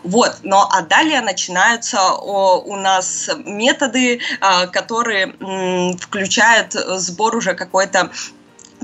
Вот, 0.03 0.37
но 0.43 0.69
а 0.71 0.83
далее 0.83 1.04
далее 1.05 1.21
начинаются 1.21 2.13
у 2.15 2.77
нас 2.77 3.31
методы, 3.45 4.21
а, 4.41 4.67
которые 4.67 5.35
включают 6.01 6.73
сбор 6.73 7.37
уже 7.37 7.55
какой-то 7.55 8.11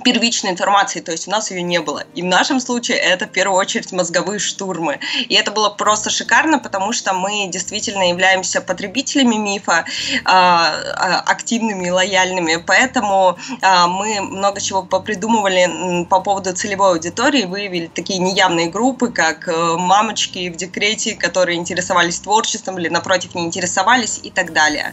первичной 0.00 0.50
информации, 0.50 1.00
то 1.00 1.12
есть 1.12 1.28
у 1.28 1.30
нас 1.30 1.50
ее 1.50 1.62
не 1.62 1.80
было. 1.80 2.04
И 2.14 2.23
в 2.23 2.26
нашем 2.26 2.61
случае 2.61 2.99
это 2.99 3.26
в 3.26 3.30
первую 3.30 3.59
очередь 3.59 3.92
мозговые 3.92 4.38
штурмы. 4.38 5.00
И 5.28 5.35
это 5.35 5.50
было 5.50 5.71
просто 5.71 6.11
шикарно, 6.11 6.59
потому 6.59 6.92
что 6.92 7.12
мы 7.12 7.49
действительно 7.49 8.09
являемся 8.09 8.61
потребителями 8.61 9.37
мифа, 9.37 9.85
а, 10.25 10.75
а, 10.97 11.21
активными 11.21 11.87
и 11.87 11.90
лояльными, 11.90 12.57
поэтому 12.57 13.38
а, 13.62 13.87
мы 13.87 14.21
много 14.21 14.61
чего 14.61 14.83
попридумывали 14.83 16.04
по 16.04 16.21
поводу 16.21 16.54
целевой 16.54 16.90
аудитории, 16.90 17.45
выявили 17.45 17.87
такие 17.87 18.19
неявные 18.19 18.69
группы, 18.69 19.09
как 19.09 19.49
э, 19.49 19.76
мамочки 19.76 20.49
в 20.50 20.57
декрете, 20.57 21.14
которые 21.14 21.59
интересовались 21.59 22.19
творчеством 22.21 22.78
или 22.78 22.88
напротив 22.88 23.35
не 23.35 23.45
интересовались 23.45 24.21
и 24.23 24.30
так 24.30 24.52
далее. 24.52 24.92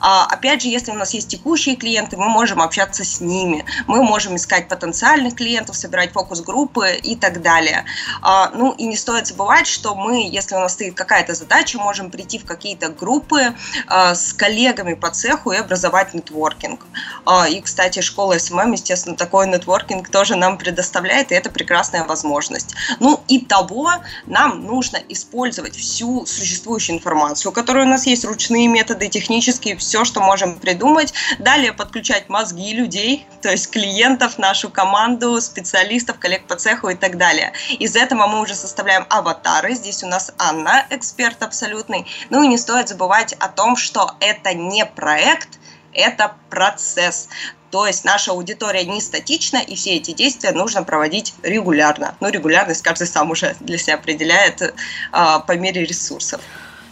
Опять 0.00 0.62
же, 0.62 0.68
если 0.68 0.90
у 0.90 0.94
нас 0.94 1.14
есть 1.14 1.28
текущие 1.28 1.76
клиенты, 1.76 2.16
мы 2.16 2.28
можем 2.28 2.60
общаться 2.60 3.04
с 3.04 3.20
ними, 3.20 3.64
мы 3.86 4.02
можем 4.02 4.36
искать 4.44 4.68
потенциальных 4.68 5.34
клиентов, 5.34 5.76
собирать 5.76 6.12
фокус-группы 6.12 6.96
и 7.02 7.16
так 7.16 7.40
далее. 7.40 7.84
А, 8.20 8.50
ну 8.54 8.72
и 8.72 8.84
не 8.84 8.96
стоит 8.96 9.26
забывать, 9.26 9.66
что 9.66 9.94
мы, 9.94 10.28
если 10.28 10.54
у 10.54 10.60
нас 10.60 10.74
стоит 10.74 10.94
какая-то 10.94 11.34
задача, 11.34 11.78
можем 11.78 12.10
прийти 12.10 12.38
в 12.38 12.44
какие-то 12.44 12.90
группы 12.90 13.54
а, 13.86 14.14
с 14.14 14.34
коллегами 14.34 14.94
по 14.94 15.10
цеху 15.10 15.52
и 15.52 15.56
образовать 15.56 16.12
нетворкинг. 16.12 16.86
А, 17.24 17.48
и, 17.48 17.60
кстати, 17.60 18.00
школа 18.00 18.38
СММ, 18.38 18.72
естественно, 18.72 19.16
такой 19.16 19.48
нетворкинг 19.48 20.10
тоже 20.10 20.36
нам 20.36 20.58
предоставляет, 20.58 21.32
и 21.32 21.34
это 21.34 21.50
прекрасная 21.50 22.04
возможность. 22.04 22.74
Ну 23.00 23.22
итого 23.28 23.92
нам 24.26 24.66
нужно 24.66 24.98
использовать 25.08 25.74
всю 25.74 26.26
существующую 26.26 26.96
информацию, 26.96 27.50
которая 27.52 27.86
у 27.86 27.88
нас 27.88 28.06
есть, 28.06 28.24
ручные 28.24 28.68
методы, 28.68 29.08
технические, 29.08 29.76
все, 29.76 30.04
что 30.04 30.20
можем 30.20 30.58
придумать. 30.58 31.14
Далее 31.38 31.72
подключать 31.72 32.28
мозги 32.28 32.74
людей, 32.74 33.26
то 33.40 33.50
есть 33.50 33.70
клиентов, 33.70 34.33
нашу 34.38 34.70
команду, 34.70 35.40
специалистов, 35.40 36.18
коллег 36.18 36.46
по 36.46 36.56
цеху 36.56 36.88
и 36.88 36.94
так 36.94 37.16
далее. 37.16 37.52
Из 37.78 37.96
этого 37.96 38.26
мы 38.26 38.40
уже 38.40 38.54
составляем 38.54 39.06
аватары. 39.10 39.74
Здесь 39.74 40.02
у 40.02 40.06
нас 40.06 40.32
Анна, 40.38 40.86
эксперт 40.90 41.42
абсолютный. 41.42 42.06
Ну 42.30 42.42
и 42.42 42.48
не 42.48 42.58
стоит 42.58 42.88
забывать 42.88 43.32
о 43.34 43.48
том, 43.48 43.76
что 43.76 44.12
это 44.20 44.54
не 44.54 44.84
проект, 44.86 45.58
это 45.92 46.34
процесс. 46.50 47.28
То 47.70 47.86
есть 47.86 48.04
наша 48.04 48.30
аудитория 48.30 48.84
не 48.84 49.00
статична, 49.00 49.56
и 49.56 49.74
все 49.74 49.96
эти 49.96 50.12
действия 50.12 50.52
нужно 50.52 50.84
проводить 50.84 51.34
регулярно. 51.42 52.14
Ну, 52.20 52.28
регулярность 52.28 52.82
каждый 52.82 53.08
сам 53.08 53.32
уже 53.32 53.56
для 53.58 53.78
себя 53.78 53.94
определяет 53.94 54.62
э, 54.62 54.72
по 55.10 55.56
мере 55.56 55.84
ресурсов. 55.84 56.40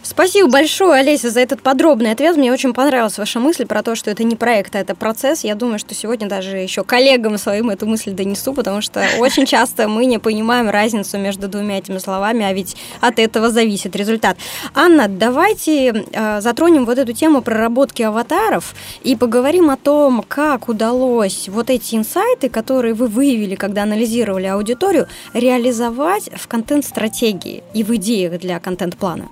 Спасибо 0.05 0.49
большое, 0.49 0.99
Олеся, 0.99 1.29
за 1.29 1.39
этот 1.39 1.61
подробный 1.61 2.11
ответ. 2.11 2.35
Мне 2.35 2.51
очень 2.51 2.73
понравилась 2.73 3.17
ваша 3.17 3.39
мысль 3.39 3.65
про 3.65 3.81
то, 3.81 3.95
что 3.95 4.11
это 4.11 4.25
не 4.25 4.35
проект, 4.35 4.75
а 4.75 4.79
это 4.79 4.95
процесс. 4.95 5.45
Я 5.45 5.55
думаю, 5.55 5.79
что 5.79 5.95
сегодня 5.95 6.27
даже 6.27 6.57
еще 6.57 6.83
коллегам 6.83 7.37
своим 7.37 7.69
эту 7.69 7.85
мысль 7.85 8.11
донесу, 8.11 8.53
потому 8.53 8.81
что 8.81 9.01
очень 9.19 9.45
часто 9.45 9.87
мы 9.87 10.05
не 10.05 10.19
понимаем 10.19 10.69
разницу 10.69 11.17
между 11.17 11.47
двумя 11.47 11.77
этими 11.77 11.99
словами, 11.99 12.43
а 12.43 12.51
ведь 12.51 12.75
от 12.99 13.17
этого 13.17 13.49
зависит 13.49 13.95
результат. 13.95 14.35
Анна, 14.75 15.07
давайте 15.07 16.05
э, 16.11 16.41
затронем 16.41 16.83
вот 16.83 16.97
эту 16.97 17.13
тему 17.13 17.41
проработки 17.41 18.01
аватаров 18.01 18.75
и 19.03 19.15
поговорим 19.15 19.69
о 19.69 19.77
том, 19.77 20.25
как 20.27 20.67
удалось 20.67 21.47
вот 21.47 21.69
эти 21.69 21.95
инсайты, 21.95 22.49
которые 22.49 22.93
вы 22.93 23.07
выявили, 23.07 23.55
когда 23.55 23.83
анализировали 23.83 24.47
аудиторию, 24.47 25.07
реализовать 25.33 26.29
в 26.35 26.49
контент-стратегии 26.49 27.63
и 27.73 27.83
в 27.83 27.95
идеях 27.95 28.37
для 28.41 28.59
контент-плана. 28.59 29.29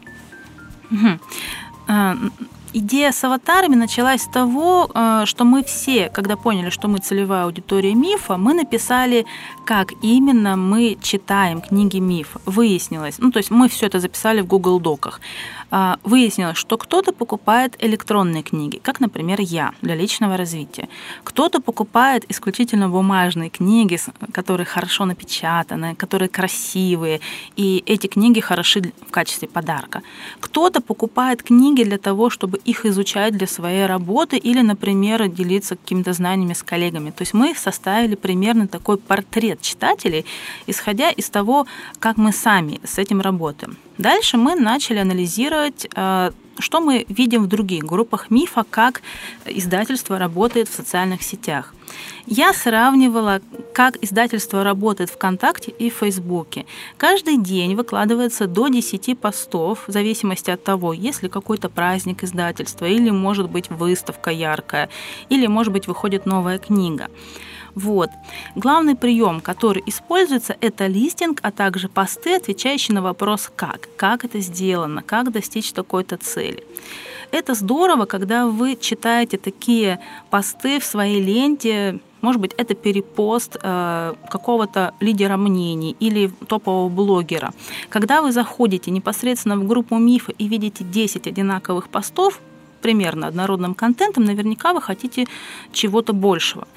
Угу. 0.92 2.32
Идея 2.74 3.12
с 3.12 3.22
аватарами 3.26 3.76
началась 3.76 4.22
с 4.22 4.28
того, 4.28 4.90
э, 4.94 5.24
что 5.26 5.44
мы 5.44 5.62
все, 5.62 6.10
когда 6.10 6.38
поняли, 6.38 6.70
что 6.70 6.88
мы 6.88 7.00
целевая 7.00 7.44
аудитория 7.44 7.94
мифа, 7.94 8.38
мы 8.38 8.54
написали, 8.54 9.26
как 9.66 9.92
именно 10.02 10.56
мы 10.56 10.98
читаем 11.02 11.60
книги 11.60 12.00
мифа. 12.00 12.40
Выяснилось, 12.46 13.16
ну 13.20 13.32
то 13.32 13.40
есть 13.40 13.52
мы 13.52 13.68
все 13.68 13.88
это 13.88 14.00
записали 14.00 14.40
в 14.40 14.48
Google 14.48 14.80
Доках. 14.80 15.20
А, 15.74 16.00
выяснилось, 16.04 16.58
что 16.58 16.78
кто-то 16.78 17.14
покупает 17.14 17.78
электронные 17.80 18.44
книги, 18.44 18.78
как, 18.84 19.00
например, 19.00 19.40
я, 19.40 19.72
для 19.82 19.96
личного 19.96 20.36
развития. 20.36 20.90
Кто-то 21.24 21.62
покупает 21.62 22.26
исключительно 22.30 22.90
бумажные 22.90 23.50
книги, 23.50 23.98
которые 24.34 24.66
хорошо 24.66 25.06
напечатаны, 25.06 25.96
которые 25.96 26.28
красивые, 26.28 27.22
и 27.56 27.84
эти 27.86 28.08
книги 28.08 28.42
хороши 28.42 28.92
в 29.08 29.12
качестве 29.12 29.48
подарка. 29.48 30.02
Кто-то 30.42 30.82
покупает 30.82 31.42
книги 31.42 31.84
для 31.84 31.98
того, 31.98 32.30
чтобы 32.30 32.58
их 32.58 32.86
изучать 32.86 33.38
для 33.38 33.48
своей 33.48 33.86
работы 33.86 34.38
или, 34.38 34.60
например, 34.60 35.30
делиться 35.30 35.78
какими-то 35.78 36.12
знаниями 36.12 36.54
с 36.54 36.64
коллегами. 36.64 37.12
То 37.12 37.22
есть 37.22 37.34
мы 37.34 37.56
составили 37.56 38.16
примерно 38.16 38.68
такой 38.68 38.98
портрет 38.98 39.62
читателей, 39.62 40.26
исходя 40.68 41.12
из 41.12 41.30
того, 41.30 41.66
как 42.00 42.18
мы 42.18 42.34
сами 42.34 42.82
с 42.84 42.98
этим 42.98 43.22
работаем. 43.22 43.78
Дальше 44.02 44.38
мы 44.38 44.56
начали 44.56 44.98
анализировать 44.98 45.88
э, 45.96 46.32
что 46.58 46.80
мы 46.80 47.06
видим 47.08 47.44
в 47.44 47.48
других 47.48 47.84
группах 47.84 48.32
мифа, 48.32 48.66
как 48.70 49.02
издательство 49.46 50.18
работает 50.18 50.70
в 50.70 50.74
социальных 50.74 51.22
сетях. 51.22 51.74
Я 52.26 52.54
сравнивала, 52.54 53.42
как 53.74 53.98
издательство 54.04 54.64
работает 54.64 55.10
ВКонтакте 55.12 55.72
и 55.72 55.90
в 55.92 55.94
Фейсбуке. 55.94 56.66
Каждый 56.98 57.38
день 57.38 57.76
выкладывается 57.76 58.48
до 58.48 58.70
10 58.70 59.20
постов, 59.20 59.88
в 59.88 59.92
зависимости 59.92 60.50
от 60.50 60.64
того, 60.64 60.94
есть 60.94 61.22
ли 61.22 61.30
какой-то 61.30 61.70
праздник 61.70 62.24
издательства, 62.24 62.86
или, 62.86 63.12
может 63.12 63.50
быть, 63.50 63.70
выставка 63.70 64.32
яркая, 64.32 64.90
или, 65.30 65.48
может 65.48 65.74
быть, 65.74 65.88
выходит 65.88 66.26
новая 66.26 66.58
книга. 66.58 67.08
Вот. 67.76 68.10
Главный 68.56 68.96
прием, 68.96 69.42
который 69.42 69.84
используется, 69.86 70.56
это 70.62 70.88
листинг, 70.88 71.40
а 71.42 71.52
также 71.52 71.90
посты, 71.90 72.36
отвечающие 72.36 72.96
на 72.96 73.02
вопрос 73.02 73.50
«как?», 73.56 73.90
как 73.98 74.26
это 74.26 74.40
сделано, 74.40 75.02
как 75.02 75.32
достичь 75.32 75.72
такой-то 75.72 76.18
цели. 76.18 76.64
Это 77.32 77.54
здорово, 77.54 78.06
когда 78.06 78.48
вы 78.48 78.76
читаете 78.76 79.38
такие 79.38 80.00
посты 80.30 80.80
в 80.80 80.84
своей 80.84 81.22
ленте, 81.22 82.00
может 82.22 82.40
быть, 82.40 82.54
это 82.58 82.76
перепост 82.76 83.58
э, 83.62 84.14
какого-то 84.30 84.94
лидера 85.00 85.38
мнений 85.38 85.96
или 86.00 86.32
топового 86.48 86.88
блогера. 86.88 87.52
Когда 87.90 88.22
вы 88.22 88.32
заходите 88.32 88.92
непосредственно 88.92 89.58
в 89.58 89.68
группу 89.68 89.98
мифа 89.98 90.32
и 90.38 90.48
видите 90.48 90.84
10 90.84 91.26
одинаковых 91.26 91.90
постов, 91.90 92.40
примерно 92.82 93.28
однородным 93.28 93.74
контентом, 93.74 94.24
наверняка 94.26 94.74
вы 94.74 94.82
хотите 94.82 95.28
чего-то 95.72 96.14
большего. 96.14 96.68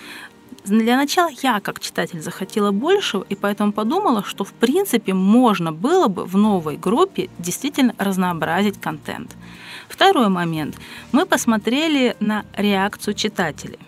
Для 0.65 0.97
начала 0.97 1.29
я, 1.43 1.61
как 1.61 1.79
читатель, 1.79 2.23
захотела 2.23 2.71
большего, 2.71 3.27
и 3.29 3.35
поэтому 3.35 3.73
подумала, 3.73 4.25
что 4.25 4.45
в 4.45 4.53
принципе 4.55 5.13
можно 5.13 5.73
было 5.73 6.09
бы 6.09 6.25
в 6.25 6.39
новой 6.39 6.79
группе 6.79 7.29
действительно 7.39 7.95
разнообразить 7.99 8.81
контент. 8.81 9.37
Второй 9.89 10.29
момент. 10.31 10.77
Мы 11.13 11.27
посмотрели 11.27 12.17
на 12.19 12.47
реакцию 12.57 13.13
читателей. 13.13 13.79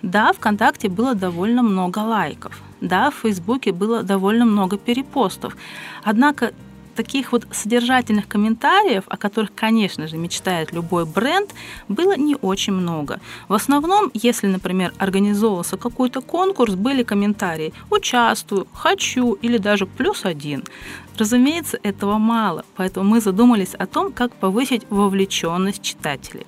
Да, 0.00 0.32
ВКонтакте 0.32 0.88
было 0.88 1.14
довольно 1.14 1.62
много 1.62 1.98
лайков. 1.98 2.62
Да, 2.80 3.10
в 3.10 3.16
Фейсбуке 3.16 3.70
было 3.72 4.02
довольно 4.02 4.46
много 4.46 4.78
перепостов. 4.78 5.54
Однако 6.02 6.54
таких 6.94 7.32
вот 7.32 7.46
содержательных 7.50 8.28
комментариев, 8.28 9.04
о 9.08 9.16
которых, 9.16 9.54
конечно 9.54 10.06
же, 10.06 10.16
мечтает 10.16 10.72
любой 10.72 11.04
бренд, 11.06 11.54
было 11.88 12.16
не 12.16 12.36
очень 12.36 12.72
много. 12.72 13.20
В 13.48 13.54
основном, 13.54 14.10
если, 14.14 14.46
например, 14.46 14.92
организовывался 14.98 15.76
какой-то 15.76 16.20
конкурс, 16.20 16.74
были 16.74 17.02
комментарии 17.02 17.72
«участвую», 17.90 18.66
«хочу» 18.72 19.34
или 19.34 19.58
даже 19.58 19.86
«плюс 19.86 20.24
один». 20.24 20.64
Разумеется, 21.18 21.78
этого 21.82 22.18
мало, 22.18 22.64
поэтому 22.74 23.08
мы 23.08 23.20
задумались 23.20 23.74
о 23.74 23.86
том, 23.86 24.12
как 24.12 24.34
повысить 24.34 24.82
вовлеченность 24.88 25.82
читателей. 25.82 26.46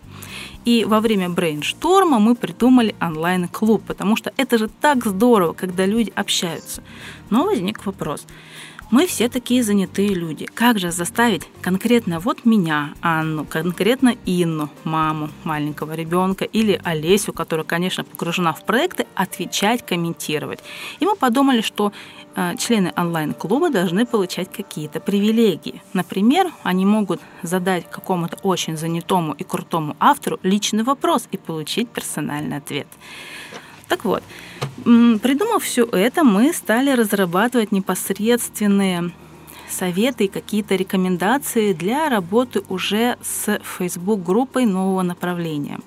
И 0.64 0.86
во 0.86 1.00
время 1.00 1.28
брейншторма 1.28 2.18
мы 2.18 2.34
придумали 2.34 2.94
онлайн-клуб, 3.00 3.82
потому 3.86 4.16
что 4.16 4.32
это 4.38 4.56
же 4.56 4.68
так 4.68 5.04
здорово, 5.04 5.52
когда 5.52 5.84
люди 5.84 6.12
общаются. 6.16 6.82
Но 7.28 7.44
возник 7.44 7.84
вопрос– 7.84 8.24
мы 8.94 9.08
все 9.08 9.28
такие 9.28 9.64
занятые 9.64 10.14
люди. 10.14 10.46
Как 10.46 10.78
же 10.78 10.92
заставить 10.92 11.42
конкретно 11.60 12.20
вот 12.20 12.44
меня, 12.44 12.94
Анну, 13.00 13.44
конкретно 13.44 14.14
Инну, 14.24 14.70
маму 14.84 15.30
маленького 15.42 15.94
ребенка, 15.94 16.44
или 16.44 16.80
Олесю, 16.84 17.32
которая, 17.32 17.66
конечно, 17.66 18.04
погружена 18.04 18.52
в 18.52 18.64
проекты, 18.64 19.08
отвечать, 19.16 19.84
комментировать. 19.84 20.60
И 21.00 21.06
мы 21.06 21.16
подумали, 21.16 21.60
что 21.60 21.92
э, 22.36 22.54
члены 22.56 22.92
онлайн-клуба 22.96 23.70
должны 23.70 24.06
получать 24.06 24.52
какие-то 24.52 25.00
привилегии. 25.00 25.82
Например, 25.92 26.52
они 26.62 26.86
могут 26.86 27.20
задать 27.42 27.90
какому-то 27.90 28.36
очень 28.44 28.76
занятому 28.76 29.32
и 29.32 29.42
крутому 29.42 29.96
автору 29.98 30.38
личный 30.44 30.84
вопрос 30.84 31.26
и 31.32 31.36
получить 31.36 31.88
персональный 31.88 32.58
ответ. 32.58 32.86
Так 33.88 34.04
вот, 34.04 34.22
придумав 34.82 35.62
все 35.62 35.84
это, 35.84 36.24
мы 36.24 36.52
стали 36.52 36.90
разрабатывать 36.90 37.72
непосредственные 37.72 39.12
советы 39.68 40.24
и 40.24 40.28
какие-то 40.28 40.76
рекомендации 40.76 41.72
для 41.72 42.08
работы 42.08 42.62
уже 42.68 43.16
с 43.22 43.60
Facebook-группой 43.62 44.66
нового 44.66 45.02
направления. 45.02 45.78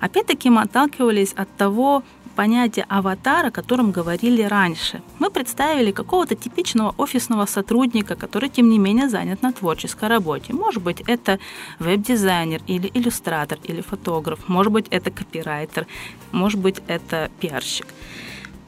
Опять-таки 0.00 0.50
мы 0.50 0.62
отталкивались 0.62 1.32
от 1.32 1.48
того, 1.56 2.02
понятие 2.38 2.86
аватара, 2.88 3.48
о 3.48 3.50
котором 3.50 3.90
говорили 3.90 4.42
раньше. 4.42 5.02
Мы 5.18 5.28
представили 5.28 5.90
какого-то 5.90 6.36
типичного 6.36 6.94
офисного 6.96 7.46
сотрудника, 7.46 8.14
который, 8.14 8.48
тем 8.48 8.68
не 8.68 8.78
менее, 8.78 9.08
занят 9.08 9.42
на 9.42 9.52
творческой 9.52 10.08
работе. 10.08 10.52
Может 10.52 10.80
быть, 10.80 11.02
это 11.08 11.40
веб-дизайнер 11.80 12.60
или 12.68 12.88
иллюстратор 12.94 13.58
или 13.64 13.80
фотограф, 13.80 14.38
может 14.48 14.72
быть, 14.72 14.86
это 14.90 15.10
копирайтер, 15.10 15.88
может 16.30 16.60
быть, 16.60 16.80
это 16.86 17.28
пиарщик. 17.40 17.86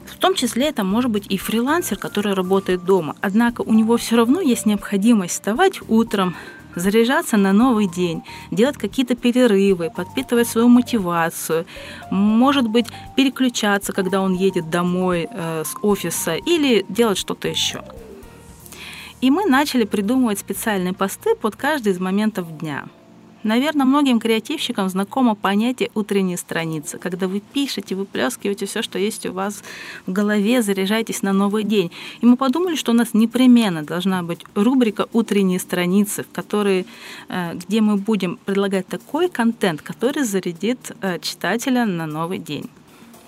В 0.05 0.17
том 0.17 0.35
числе 0.35 0.67
это 0.67 0.83
может 0.83 1.09
быть 1.09 1.27
и 1.29 1.37
фрилансер, 1.37 1.97
который 1.97 2.33
работает 2.33 2.83
дома. 2.83 3.15
Однако 3.21 3.61
у 3.61 3.73
него 3.73 3.95
все 3.95 4.17
равно 4.17 4.41
есть 4.41 4.65
необходимость 4.65 5.35
вставать 5.35 5.79
утром, 5.87 6.35
заряжаться 6.75 7.37
на 7.37 7.53
новый 7.53 7.87
день, 7.87 8.23
делать 8.51 8.77
какие-то 8.77 9.15
перерывы, 9.15 9.89
подпитывать 9.89 10.47
свою 10.47 10.67
мотивацию, 10.67 11.65
может 12.11 12.67
быть, 12.67 12.87
переключаться, 13.15 13.93
когда 13.93 14.21
он 14.21 14.33
едет 14.33 14.69
домой 14.69 15.27
э, 15.29 15.63
с 15.65 15.75
офиса 15.81 16.35
или 16.35 16.85
делать 16.89 17.17
что-то 17.17 17.47
еще. 17.47 17.83
И 19.21 19.29
мы 19.29 19.45
начали 19.45 19.83
придумывать 19.83 20.39
специальные 20.39 20.93
посты 20.93 21.35
под 21.35 21.55
каждый 21.55 21.93
из 21.93 21.99
моментов 21.99 22.57
дня– 22.57 22.85
Наверное, 23.43 23.85
многим 23.85 24.19
креативщикам 24.19 24.87
знакомо 24.89 25.33
понятие 25.33 25.89
утренней 25.95 26.37
страницы, 26.37 26.99
когда 26.99 27.27
вы 27.27 27.39
пишете, 27.39 27.95
выплескиваете 27.95 28.67
все, 28.67 28.83
что 28.83 28.99
есть 28.99 29.25
у 29.25 29.33
вас 29.33 29.63
в 30.05 30.11
голове, 30.11 30.61
заряжаетесь 30.61 31.23
на 31.23 31.33
новый 31.33 31.63
день. 31.63 31.91
И 32.21 32.25
мы 32.25 32.37
подумали, 32.37 32.75
что 32.75 32.91
у 32.91 32.95
нас 32.95 33.13
непременно 33.13 33.83
должна 33.83 34.21
быть 34.21 34.41
рубрика 34.53 35.07
«Утренние 35.11 35.59
страницы», 35.59 36.23
в 36.23 36.31
которой, 36.31 36.85
э, 37.29 37.55
где 37.55 37.81
мы 37.81 37.97
будем 37.97 38.37
предлагать 38.45 38.87
такой 38.87 39.27
контент, 39.27 39.81
который 39.81 40.23
зарядит 40.23 40.91
э, 41.01 41.17
читателя 41.19 41.85
на 41.85 42.05
новый 42.05 42.37
день. 42.37 42.69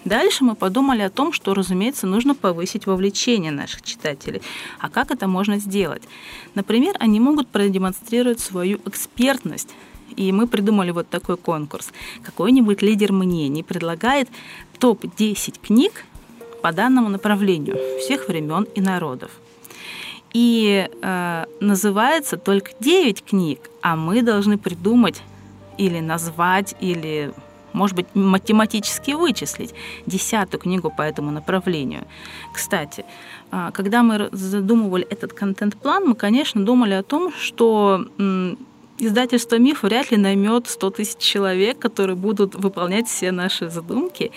Дальше 0.05 0.43
мы 0.43 0.55
подумали 0.55 1.01
о 1.01 1.09
том, 1.09 1.31
что, 1.31 1.53
разумеется, 1.53 2.07
нужно 2.07 2.35
повысить 2.35 2.85
вовлечение 2.85 3.51
наших 3.51 3.81
читателей. 3.81 4.41
А 4.79 4.89
как 4.89 5.11
это 5.11 5.27
можно 5.27 5.59
сделать? 5.59 6.03
Например, 6.55 6.95
они 6.99 7.19
могут 7.19 7.47
продемонстрировать 7.47 8.41
свою 8.41 8.79
экспертность 8.85 9.69
и 10.15 10.31
мы 10.31 10.47
придумали 10.47 10.91
вот 10.91 11.09
такой 11.09 11.37
конкурс. 11.37 11.91
Какой-нибудь 12.23 12.81
лидер 12.81 13.11
мнений 13.11 13.63
предлагает 13.63 14.29
топ-10 14.79 15.59
книг 15.61 16.05
по 16.61 16.71
данному 16.71 17.09
направлению 17.09 17.77
всех 17.99 18.27
времен 18.27 18.63
и 18.75 18.81
народов. 18.81 19.31
И 20.33 20.89
э, 21.01 21.45
называется 21.59 22.37
только 22.37 22.71
9 22.79 23.23
книг, 23.23 23.59
а 23.81 23.95
мы 23.95 24.23
должны 24.23 24.57
придумать 24.57 25.21
или 25.77 25.99
назвать, 25.99 26.75
или, 26.79 27.33
может 27.73 27.95
быть, 27.95 28.07
математически 28.15 29.11
вычислить 29.11 29.73
десятую 30.07 30.59
книгу 30.59 30.89
по 30.89 31.03
этому 31.03 31.31
направлению. 31.31 32.05
Кстати, 32.51 33.05
э, 33.51 33.69
когда 33.73 34.01
мы 34.01 34.29
задумывали 34.31 35.05
этот 35.09 35.33
контент-план, 35.33 36.05
мы, 36.07 36.15
конечно, 36.15 36.65
думали 36.65 36.93
о 36.93 37.03
том, 37.03 37.31
что 37.31 38.07
издательство 38.97 39.57
«Миф» 39.57 39.83
вряд 39.83 40.11
ли 40.11 40.17
наймет 40.17 40.67
100 40.67 40.89
тысяч 40.91 41.17
человек, 41.17 41.79
которые 41.79 42.15
будут 42.15 42.55
выполнять 42.55 43.07
все 43.07 43.31
наши 43.31 43.69
задумки, 43.69 44.31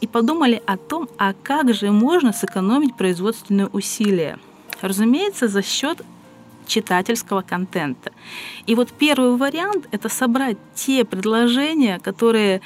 и 0.00 0.06
подумали 0.06 0.62
о 0.66 0.76
том, 0.76 1.08
а 1.18 1.32
как 1.32 1.72
же 1.74 1.90
можно 1.90 2.32
сэкономить 2.32 2.96
производственные 2.96 3.68
усилия. 3.68 4.38
Разумеется, 4.80 5.48
за 5.48 5.62
счет 5.62 6.02
читательского 6.66 7.42
контента. 7.42 8.12
И 8.66 8.74
вот 8.74 8.90
первый 8.92 9.36
вариант– 9.36 9.88
это 9.90 10.08
собрать 10.08 10.56
те 10.74 11.04
предложения, 11.04 11.98
которые 11.98 12.60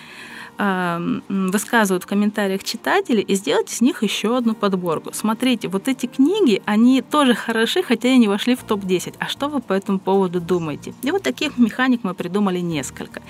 высказывают 1.28 2.04
в 2.04 2.06
комментариях 2.06 2.62
читатели 2.62 3.20
и 3.20 3.34
сделать 3.34 3.72
из 3.72 3.80
них 3.80 4.02
еще 4.02 4.36
одну 4.36 4.54
подборку. 4.54 5.10
Смотрите, 5.12 5.68
вот 5.68 5.88
эти 5.88 6.06
книги, 6.06 6.62
они 6.64 7.02
тоже 7.02 7.34
хороши, 7.34 7.82
хотя 7.82 8.08
и 8.08 8.18
не 8.18 8.28
вошли 8.28 8.54
в 8.54 8.62
топ-10. 8.62 9.14
А 9.18 9.28
что 9.28 9.48
вы 9.48 9.60
по 9.60 9.72
этому 9.72 9.98
поводу 9.98 10.40
думаете? 10.40 10.94
И 11.02 11.10
вот 11.10 11.22
таких 11.22 11.58
механик 11.58 12.00
мы 12.04 12.14
придумали 12.14 12.60
несколько. 12.60 13.22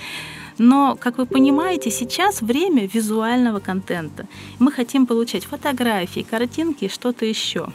Но, 0.59 0.97
как 1.01 1.19
вы 1.19 1.27
понимаете, 1.27 1.91
сейчас 1.91 2.41
время 2.41 2.87
визуального 2.87 3.59
контента. 3.59 4.27
Мы 4.59 4.71
хотим 4.71 5.07
получать 5.07 5.45
фотографии, 5.45 6.25
картинки 6.29 6.85
и 6.85 6.89
что-то 6.89 7.25
еще. 7.25 7.69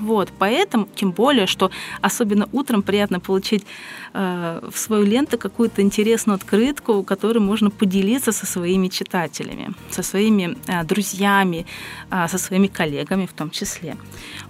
Вот, 0.00 0.32
поэтому, 0.38 0.88
тем 0.94 1.10
более, 1.10 1.46
что 1.46 1.70
особенно 2.00 2.48
утром 2.52 2.82
приятно 2.82 3.20
получить 3.20 3.66
э, 4.14 4.60
в 4.70 4.78
свою 4.78 5.04
ленту 5.04 5.38
какую-то 5.38 5.82
интересную 5.82 6.36
открытку, 6.36 7.02
которой 7.02 7.38
можно 7.38 7.70
поделиться 7.70 8.32
со 8.32 8.46
своими 8.46 8.88
читателями, 8.88 9.74
со 9.90 10.02
своими 10.02 10.56
э, 10.66 10.84
друзьями, 10.84 11.66
э, 12.10 12.28
со 12.28 12.38
своими 12.38 12.68
коллегами 12.68 13.26
в 13.26 13.32
том 13.32 13.50
числе. 13.50 13.96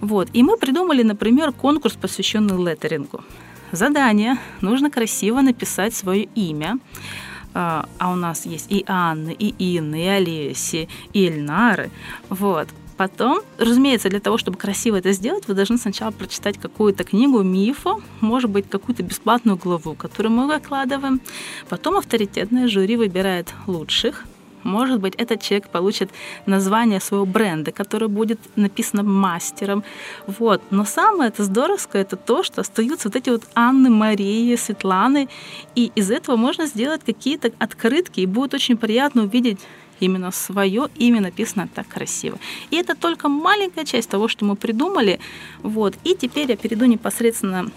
Вот, 0.01 0.29
и 0.33 0.43
мы 0.43 0.57
придумали, 0.57 1.03
например, 1.03 1.51
конкурс, 1.51 1.95
посвященный 1.95 2.57
леттерингу. 2.57 3.21
задание. 3.71 4.37
Нужно 4.61 4.89
красиво 4.89 5.41
написать 5.41 5.93
свое 5.93 6.27
имя. 6.35 6.79
А, 7.53 7.85
а 7.97 8.11
у 8.11 8.15
нас 8.15 8.45
есть 8.45 8.71
и 8.71 8.83
Анны, 8.87 9.35
и 9.37 9.77
Инны, 9.77 10.05
и 10.05 10.07
Олеси, 10.07 10.87
и 11.13 11.25
Эльнары. 11.25 11.89
Вот. 12.29 12.67
Потом, 12.99 13.39
разумеется, 13.57 14.09
для 14.09 14.19
того, 14.19 14.37
чтобы 14.37 14.57
красиво 14.57 14.97
это 14.97 15.13
сделать, 15.13 15.47
вы 15.47 15.53
должны 15.53 15.77
сначала 15.77 16.11
прочитать 16.11 16.57
какую-то 16.57 17.05
книгу, 17.05 17.43
мифу, 17.43 18.03
может 18.19 18.49
быть, 18.49 18.69
какую-то 18.69 19.03
бесплатную 19.03 19.55
главу, 19.55 19.93
которую 19.93 20.33
мы 20.33 20.53
выкладываем. 20.53 21.21
Потом 21.69 21.95
авторитетное 21.95 22.67
жюри 22.67 22.97
выбирает 22.97 23.53
лучших, 23.67 24.25
может 24.63 24.99
быть, 24.99 25.15
этот 25.15 25.41
человек 25.41 25.69
получит 25.69 26.09
название 26.45 26.99
своего 26.99 27.25
бренда, 27.25 27.71
которое 27.71 28.09
будет 28.09 28.39
написано 28.57 29.03
мастером. 29.03 29.85
Вот. 30.27 30.61
Но 30.69 30.83
самое 30.83 31.29
это 31.29 31.45
здоровское 31.45 32.01
это 32.01 32.17
то, 32.17 32.43
что 32.43 32.59
остаются 32.59 33.07
вот 33.07 33.15
эти 33.15 33.29
вот 33.29 33.43
Анны, 33.55 33.89
Марии, 33.89 34.57
Светланы, 34.57 35.29
и 35.73 35.93
из 35.95 36.11
этого 36.11 36.35
можно 36.35 36.65
сделать 36.65 37.01
какие-то 37.05 37.53
открытки, 37.59 38.19
и 38.19 38.25
будет 38.25 38.53
очень 38.53 38.75
приятно 38.75 39.23
увидеть 39.23 39.59
именно 39.99 40.31
свое 40.31 40.89
имя 40.95 41.21
написано 41.21 41.67
так 41.73 41.87
красиво. 41.87 42.37
И 42.71 42.77
это 42.77 42.95
только 42.95 43.29
маленькая 43.29 43.85
часть 43.85 44.09
того, 44.09 44.27
что 44.27 44.45
мы 44.45 44.55
придумали. 44.55 45.19
Вот. 45.63 45.95
И 46.03 46.15
теперь 46.15 46.49
я 46.49 46.57
перейду 46.57 46.85
непосредственно 46.85 47.71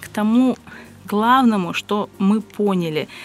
к 0.00 0.08
тому 0.08 0.56
главному, 1.04 1.72
что 1.72 2.08
мы 2.18 2.40
поняли– 2.40 3.08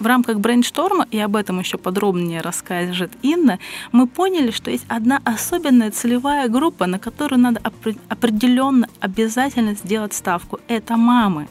в 0.00 0.06
рамках 0.06 0.38
брейншторма, 0.38 1.06
и 1.10 1.18
об 1.18 1.36
этом 1.36 1.60
еще 1.60 1.76
подробнее 1.78 2.40
расскажет 2.40 3.12
Инна, 3.22 3.58
мы 3.92 4.06
поняли, 4.06 4.50
что 4.50 4.70
есть 4.70 4.86
одна 4.88 5.20
особенная 5.24 5.90
целевая 5.90 6.48
группа, 6.48 6.86
на 6.86 6.98
которую 6.98 7.40
надо 7.40 7.60
определенно 8.08 8.88
обязательно 9.00 9.74
сделать 9.74 10.14
ставку. 10.14 10.58
Это 10.68 10.96
мамы. 10.96 11.46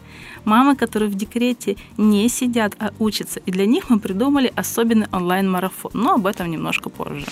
Мамы, 0.45 0.75
которые 0.75 1.09
в 1.09 1.15
декрете 1.15 1.75
не 1.97 2.27
сидят, 2.29 2.73
а 2.79 2.91
учатся. 2.99 3.39
И 3.45 3.51
для 3.51 3.65
них 3.65 3.89
мы 3.89 3.99
придумали 3.99 4.51
особенный 4.55 5.07
онлайн-марафон. 5.11 5.91
Но 5.93 6.13
об 6.15 6.27
этом 6.27 6.49
немножко 6.49 6.89
позже. 6.89 7.25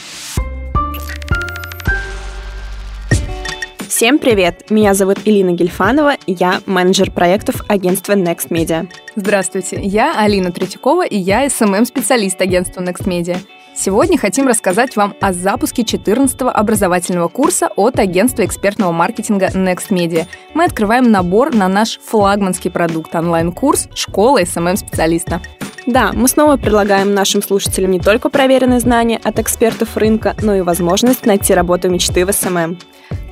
Всем 3.87 4.19
привет! 4.19 4.69
Меня 4.69 4.93
зовут 4.93 5.17
Илина 5.25 5.53
Гельфанова, 5.53 6.17
я 6.27 6.61
менеджер 6.67 7.09
проектов 7.09 7.63
агентства 7.67 8.13
Next 8.13 8.49
Media. 8.49 8.87
Здравствуйте, 9.15 9.79
я 9.81 10.13
Алина 10.19 10.51
Третьякова, 10.51 11.03
и 11.03 11.17
я 11.17 11.49
СММ-специалист 11.49 12.39
агентства 12.39 12.81
Next 12.81 13.05
Media. 13.05 13.39
Сегодня 13.79 14.17
хотим 14.17 14.47
рассказать 14.47 14.95
вам 14.95 15.13
о 15.21 15.33
запуске 15.33 15.83
14-го 15.83 16.49
образовательного 16.49 17.27
курса 17.27 17.69
от 17.75 17.99
агентства 17.99 18.43
экспертного 18.43 18.91
маркетинга 18.91 19.49
Next 19.49 19.89
Media. 19.91 20.25
Мы 20.55 20.63
открываем 20.63 21.11
набор 21.11 21.53
на 21.53 21.67
наш 21.67 21.99
флагманский 21.99 22.71
продукт 22.71 23.13
онлайн-курс 23.13 23.89
«Школа 23.93 24.39
СММ-специалиста». 24.43 25.41
Да, 25.85 26.11
мы 26.11 26.27
снова 26.27 26.57
предлагаем 26.57 27.13
нашим 27.13 27.43
слушателям 27.43 27.91
не 27.91 27.99
только 27.99 28.29
проверенные 28.29 28.79
знания 28.79 29.21
от 29.23 29.37
экспертов 29.37 29.95
рынка, 29.95 30.35
но 30.41 30.55
и 30.55 30.61
возможность 30.61 31.27
найти 31.27 31.53
работу 31.53 31.87
мечты 31.87 32.25
в 32.25 32.33
СММ. 32.33 32.79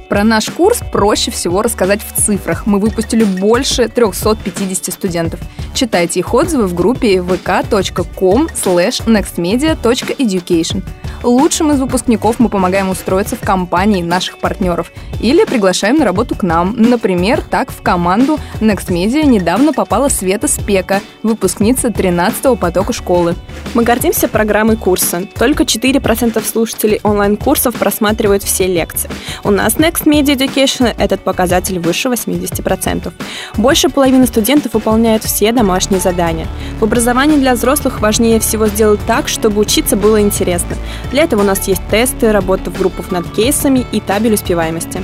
Про 0.10 0.24
наш 0.24 0.50
курс 0.50 0.82
проще 0.92 1.30
всего 1.32 1.62
рассказать 1.62 2.02
в 2.02 2.12
цифрах. 2.22 2.66
Мы 2.66 2.80
выпустили 2.80 3.24
больше 3.24 3.88
350 3.88 4.94
студентов. 4.94 5.40
Читайте 5.74 6.20
их 6.20 6.34
отзывы 6.34 6.68
в 6.68 6.74
группе 6.74 7.16
vk.com 7.18 8.46
nextmedia.education. 8.46 10.84
Лучшим 11.26 11.72
из 11.72 11.80
выпускников 11.80 12.40
мы 12.40 12.50
помогаем 12.50 12.90
устроиться 12.90 13.36
в 13.36 13.40
компании 13.40 14.04
наших 14.04 14.38
партнеров 14.38 14.92
или 15.20 15.44
приглашаем 15.44 15.98
на 15.98 16.06
работу 16.06 16.36
к 16.36 16.44
нам. 16.44 16.76
Например, 16.78 17.42
так 17.42 17.72
в 17.72 17.82
команду 17.82 18.40
Next 18.62 18.90
Media 18.90 19.26
недавно 19.26 19.74
попала 19.74 20.08
Света 20.08 20.48
Спека, 20.48 21.02
выпускница 21.24 21.88
13-го 21.88 22.56
потока 22.56 22.94
школы. 22.94 23.34
Мы 23.74 23.84
гордимся 23.84 24.28
программой 24.28 24.78
курса. 24.78 25.24
Только 25.38 25.64
4% 25.64 26.46
слушателей 26.46 27.00
онлайн-курсов 27.02 27.74
просматривают 27.74 28.44
все 28.44 28.68
лекции. 28.68 29.10
У 29.44 29.50
нас 29.50 29.80
Next 29.96 30.06
Media 30.06 30.36
Education 30.36 30.94
этот 30.98 31.22
показатель 31.22 31.80
выше 31.80 32.10
80%. 32.10 33.14
Больше 33.56 33.90
половины 33.90 34.28
студентов 34.28 34.74
выполняют 34.74 35.24
все 35.24 35.52
домашние 35.52 36.02
задания. 36.02 36.48
В 36.80 36.84
образовании 36.84 37.38
для 37.38 37.54
взрослых 37.54 38.02
важнее 38.02 38.40
всего 38.40 38.68
сделать 38.68 39.00
так, 39.08 39.28
чтобы 39.28 39.62
учиться 39.62 39.96
было 39.96 40.22
интересно. 40.22 40.76
Для 41.12 41.24
этого 41.24 41.42
у 41.42 41.46
нас 41.46 41.68
есть 41.68 41.82
тесты, 41.90 42.32
работа 42.32 42.72
в 42.72 42.78
группах 42.78 43.12
над 43.12 43.30
кейсами 43.32 43.86
и 43.92 44.02
табель 44.02 44.34
успеваемости. 44.34 45.02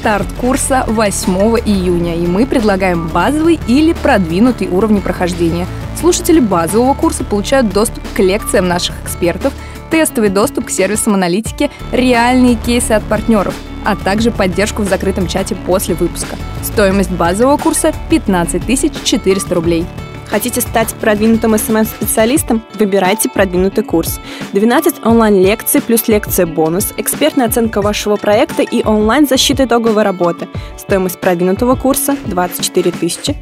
Старт 0.00 0.26
курса 0.40 0.84
8 0.88 1.32
июня, 1.64 2.16
и 2.16 2.26
мы 2.26 2.46
предлагаем 2.46 3.08
базовый 3.08 3.60
или 3.68 3.92
продвинутый 3.92 4.68
уровни 4.68 5.00
прохождения. 5.00 5.66
Слушатели 6.00 6.40
базового 6.40 6.94
курса 6.94 7.22
получают 7.22 7.72
доступ 7.72 8.02
к 8.14 8.18
лекциям 8.18 8.66
наших 8.66 8.94
экспертов, 9.04 9.52
тестовый 9.90 10.30
доступ 10.30 10.66
к 10.66 10.70
сервисам 10.70 11.14
аналитики, 11.14 11.70
реальные 11.92 12.56
кейсы 12.56 12.92
от 12.92 13.04
партнеров, 13.04 13.54
а 13.84 13.96
также 13.96 14.30
поддержку 14.30 14.82
в 14.82 14.88
закрытом 14.88 15.26
чате 15.26 15.54
после 15.54 15.94
выпуска. 15.94 16.36
Стоимость 16.62 17.10
базового 17.10 17.56
курса 17.56 17.92
15 18.10 18.66
400 19.04 19.54
рублей. 19.54 19.86
Хотите 20.34 20.60
стать 20.60 20.92
продвинутым 20.94 21.54
SMM-специалистом? 21.54 22.64
Выбирайте 22.74 23.28
продвинутый 23.28 23.84
курс. 23.84 24.18
12 24.52 25.06
онлайн-лекций 25.06 25.80
плюс 25.80 26.08
лекция-бонус, 26.08 26.92
экспертная 26.96 27.46
оценка 27.46 27.80
вашего 27.80 28.16
проекта 28.16 28.64
и 28.64 28.82
онлайн-защита 28.84 29.66
итоговой 29.66 30.02
работы. 30.02 30.48
Стоимость 30.76 31.20
продвинутого 31.20 31.76
курса 31.76 32.16
24 32.26 32.92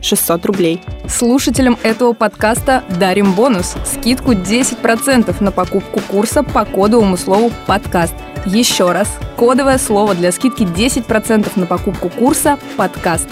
600 0.03 0.45
рублей. 0.45 0.83
Слушателям 1.09 1.79
этого 1.83 2.13
подкаста 2.13 2.85
дарим 3.01 3.33
бонус– 3.33 3.75
скидку 3.87 4.33
10% 4.33 5.35
на 5.43 5.51
покупку 5.51 6.01
курса 6.01 6.43
по 6.43 6.67
кодовому 6.67 7.17
слову 7.17 7.51
«подкаст». 7.67 8.15
Еще 8.45 8.93
раз, 8.93 9.09
кодовое 9.37 9.79
слово 9.79 10.15
для 10.15 10.31
скидки 10.31 10.65
10% 10.65 11.53
на 11.57 11.65
покупку 11.65 12.11
курса 12.11 12.59
«подкаст». 12.77 13.29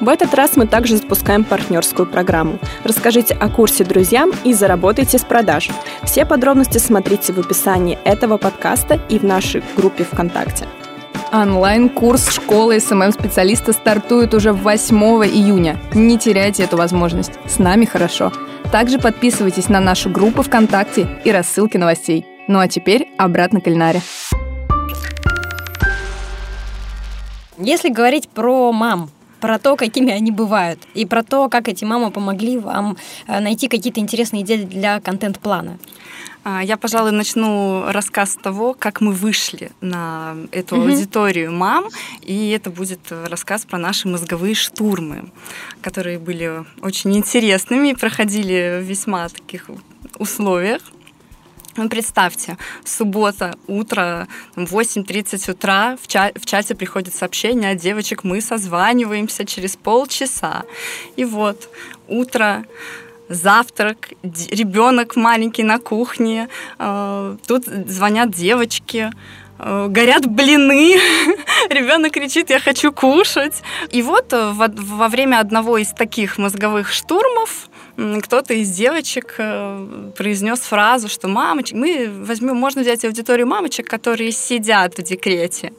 В 0.00 0.08
этот 0.08 0.32
раз 0.32 0.56
мы 0.56 0.66
также 0.66 0.96
запускаем 0.96 1.44
партнерскую 1.44 2.06
программу. 2.06 2.58
Расскажите 2.84 3.34
о 3.34 3.50
курсе 3.50 3.84
друзьям 3.84 4.32
и 4.44 4.54
заработайте 4.54 5.18
с 5.18 5.24
продаж. 5.24 5.68
Все 6.04 6.24
подробности 6.24 6.78
смотрите 6.78 7.34
в 7.34 7.38
описании 7.38 7.98
этого 8.04 8.38
подкаста 8.38 8.98
и 9.10 9.18
в 9.18 9.24
нашей 9.24 9.62
группе 9.76 10.04
ВКонтакте. 10.04 10.66
Онлайн-курс 11.32 12.30
школы 12.30 12.80
СММ-специалиста 12.80 13.74
стартует 13.74 14.32
уже 14.32 14.52
8 14.52 14.96
июня. 15.26 15.78
Не 15.94 16.18
теряйте 16.18 16.64
эту 16.64 16.78
возможность. 16.78 17.32
С 17.46 17.58
нами 17.58 17.84
хорошо. 17.84 18.32
Также 18.72 18.98
подписывайтесь 18.98 19.68
на 19.68 19.80
нашу 19.80 20.08
группу 20.08 20.42
ВКонтакте 20.42 21.08
и 21.24 21.30
рассылки 21.30 21.76
новостей. 21.76 22.24
Ну 22.48 22.58
а 22.58 22.68
теперь 22.68 23.08
обратно 23.18 23.60
к 23.60 23.66
Эльнаре. 23.66 24.00
Если 27.58 27.90
говорить 27.90 28.30
про 28.30 28.72
мам, 28.72 29.10
про 29.40 29.58
то, 29.58 29.76
какими 29.76 30.12
они 30.12 30.30
бывают, 30.30 30.80
и 30.94 31.06
про 31.06 31.22
то, 31.22 31.48
как 31.48 31.68
эти 31.68 31.84
мамы 31.84 32.10
помогли 32.10 32.58
вам 32.58 32.96
э, 33.26 33.40
найти 33.40 33.68
какие-то 33.68 34.00
интересные 34.00 34.42
идеи 34.42 34.64
для 34.64 35.00
контент-плана. 35.00 35.78
А, 36.42 36.62
я, 36.62 36.76
пожалуй, 36.76 37.12
начну 37.12 37.84
рассказ 37.88 38.32
с 38.32 38.36
того, 38.36 38.74
как 38.74 39.00
мы 39.00 39.12
вышли 39.12 39.72
на 39.80 40.36
эту 40.52 40.76
mm-hmm. 40.76 40.90
аудиторию 40.90 41.52
мам, 41.52 41.84
и 42.22 42.50
это 42.50 42.70
будет 42.70 43.00
рассказ 43.10 43.66
про 43.66 43.78
наши 43.78 44.08
мозговые 44.08 44.54
штурмы, 44.54 45.30
которые 45.82 46.18
были 46.18 46.64
очень 46.80 47.14
интересными 47.16 47.88
и 47.88 47.94
проходили 47.94 48.80
в 48.80 48.84
весьма 48.84 49.28
таких 49.28 49.66
условиях. 50.18 50.82
Ну, 51.76 51.88
представьте, 51.88 52.58
суббота, 52.84 53.54
утро, 53.68 54.26
8.30 54.56 55.52
утра, 55.52 55.96
в, 56.02 56.08
ча- 56.08 56.32
в 56.34 56.44
чате 56.44 56.74
приходит 56.74 57.14
сообщение 57.14 57.72
от 57.72 57.78
девочек, 57.78 58.24
мы 58.24 58.40
созваниваемся 58.40 59.44
через 59.44 59.76
полчаса. 59.76 60.64
И 61.14 61.24
вот, 61.24 61.68
утро, 62.08 62.64
завтрак, 63.28 64.10
ребенок 64.22 65.14
маленький 65.14 65.62
на 65.62 65.78
кухне, 65.78 66.48
э, 66.78 67.36
тут 67.46 67.66
звонят 67.66 68.30
девочки, 68.30 69.12
э, 69.60 69.86
горят 69.88 70.26
блины, 70.26 70.96
ребенок 71.70 72.12
кричит, 72.12 72.50
я 72.50 72.58
хочу 72.58 72.92
кушать. 72.92 73.62
И 73.92 74.02
вот 74.02 74.32
э, 74.32 74.50
во, 74.50 74.66
во 74.68 75.08
время 75.08 75.38
одного 75.38 75.78
из 75.78 75.90
таких 75.90 76.36
мозговых 76.36 76.92
штурмов 76.92 77.69
кто-то 77.96 78.54
из 78.54 78.70
девочек 78.70 79.34
э, 79.38 80.12
произнес 80.16 80.60
фразу, 80.60 81.08
что 81.08 81.28
мамочек, 81.28 81.76
мы 81.76 82.08
возьмем, 82.08 82.56
можно 82.56 82.82
взять 82.82 83.04
аудиторию 83.04 83.46
мамочек, 83.46 83.88
которые 83.88 84.32
сидят 84.32 84.98
в 84.98 85.02
декрете. 85.02 85.72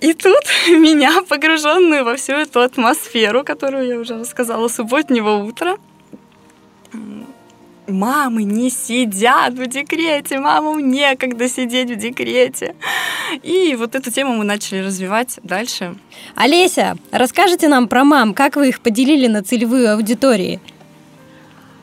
И 0.00 0.12
тут 0.12 0.42
меня, 0.68 1.22
погруженную 1.28 2.04
во 2.04 2.16
всю 2.16 2.32
эту 2.32 2.60
атмосферу, 2.60 3.44
которую 3.44 3.86
я 3.86 3.98
уже 3.98 4.18
рассказала, 4.18 4.68
субботнего 4.68 5.36
утра, 5.36 5.76
мамы 7.88 8.44
не 8.44 8.70
сидят 8.70 9.54
в 9.54 9.66
декрете, 9.66 10.38
мамам 10.38 10.90
некогда 10.90 11.48
сидеть 11.48 11.90
в 11.90 11.96
декрете. 11.96 12.74
И 13.42 13.74
вот 13.78 13.94
эту 13.94 14.10
тему 14.10 14.34
мы 14.34 14.44
начали 14.44 14.80
развивать 14.80 15.38
дальше. 15.42 15.96
Олеся, 16.34 16.96
расскажите 17.10 17.68
нам 17.68 17.88
про 17.88 18.04
мам, 18.04 18.34
как 18.34 18.56
вы 18.56 18.68
их 18.68 18.80
поделили 18.80 19.26
на 19.26 19.42
целевую 19.42 19.92
аудитории? 19.92 20.60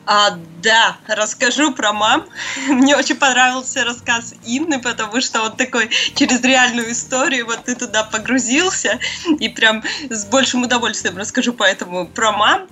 А, 0.06 0.38
да, 0.66 0.96
расскажу 1.06 1.72
про 1.72 1.92
мам. 1.92 2.26
Мне 2.68 2.96
очень 2.96 3.14
понравился 3.14 3.84
рассказ 3.84 4.34
Инны, 4.44 4.80
потому 4.80 5.20
что 5.20 5.42
он 5.42 5.56
такой 5.56 5.90
через 6.16 6.42
реальную 6.42 6.90
историю, 6.90 7.46
вот 7.46 7.64
ты 7.66 7.76
туда 7.76 8.02
погрузился, 8.02 8.98
и 9.38 9.48
прям 9.48 9.84
с 10.10 10.24
большим 10.24 10.64
удовольствием 10.64 11.16
расскажу 11.16 11.52
поэтому 11.52 12.08
про 12.08 12.32
мам. 12.32 12.66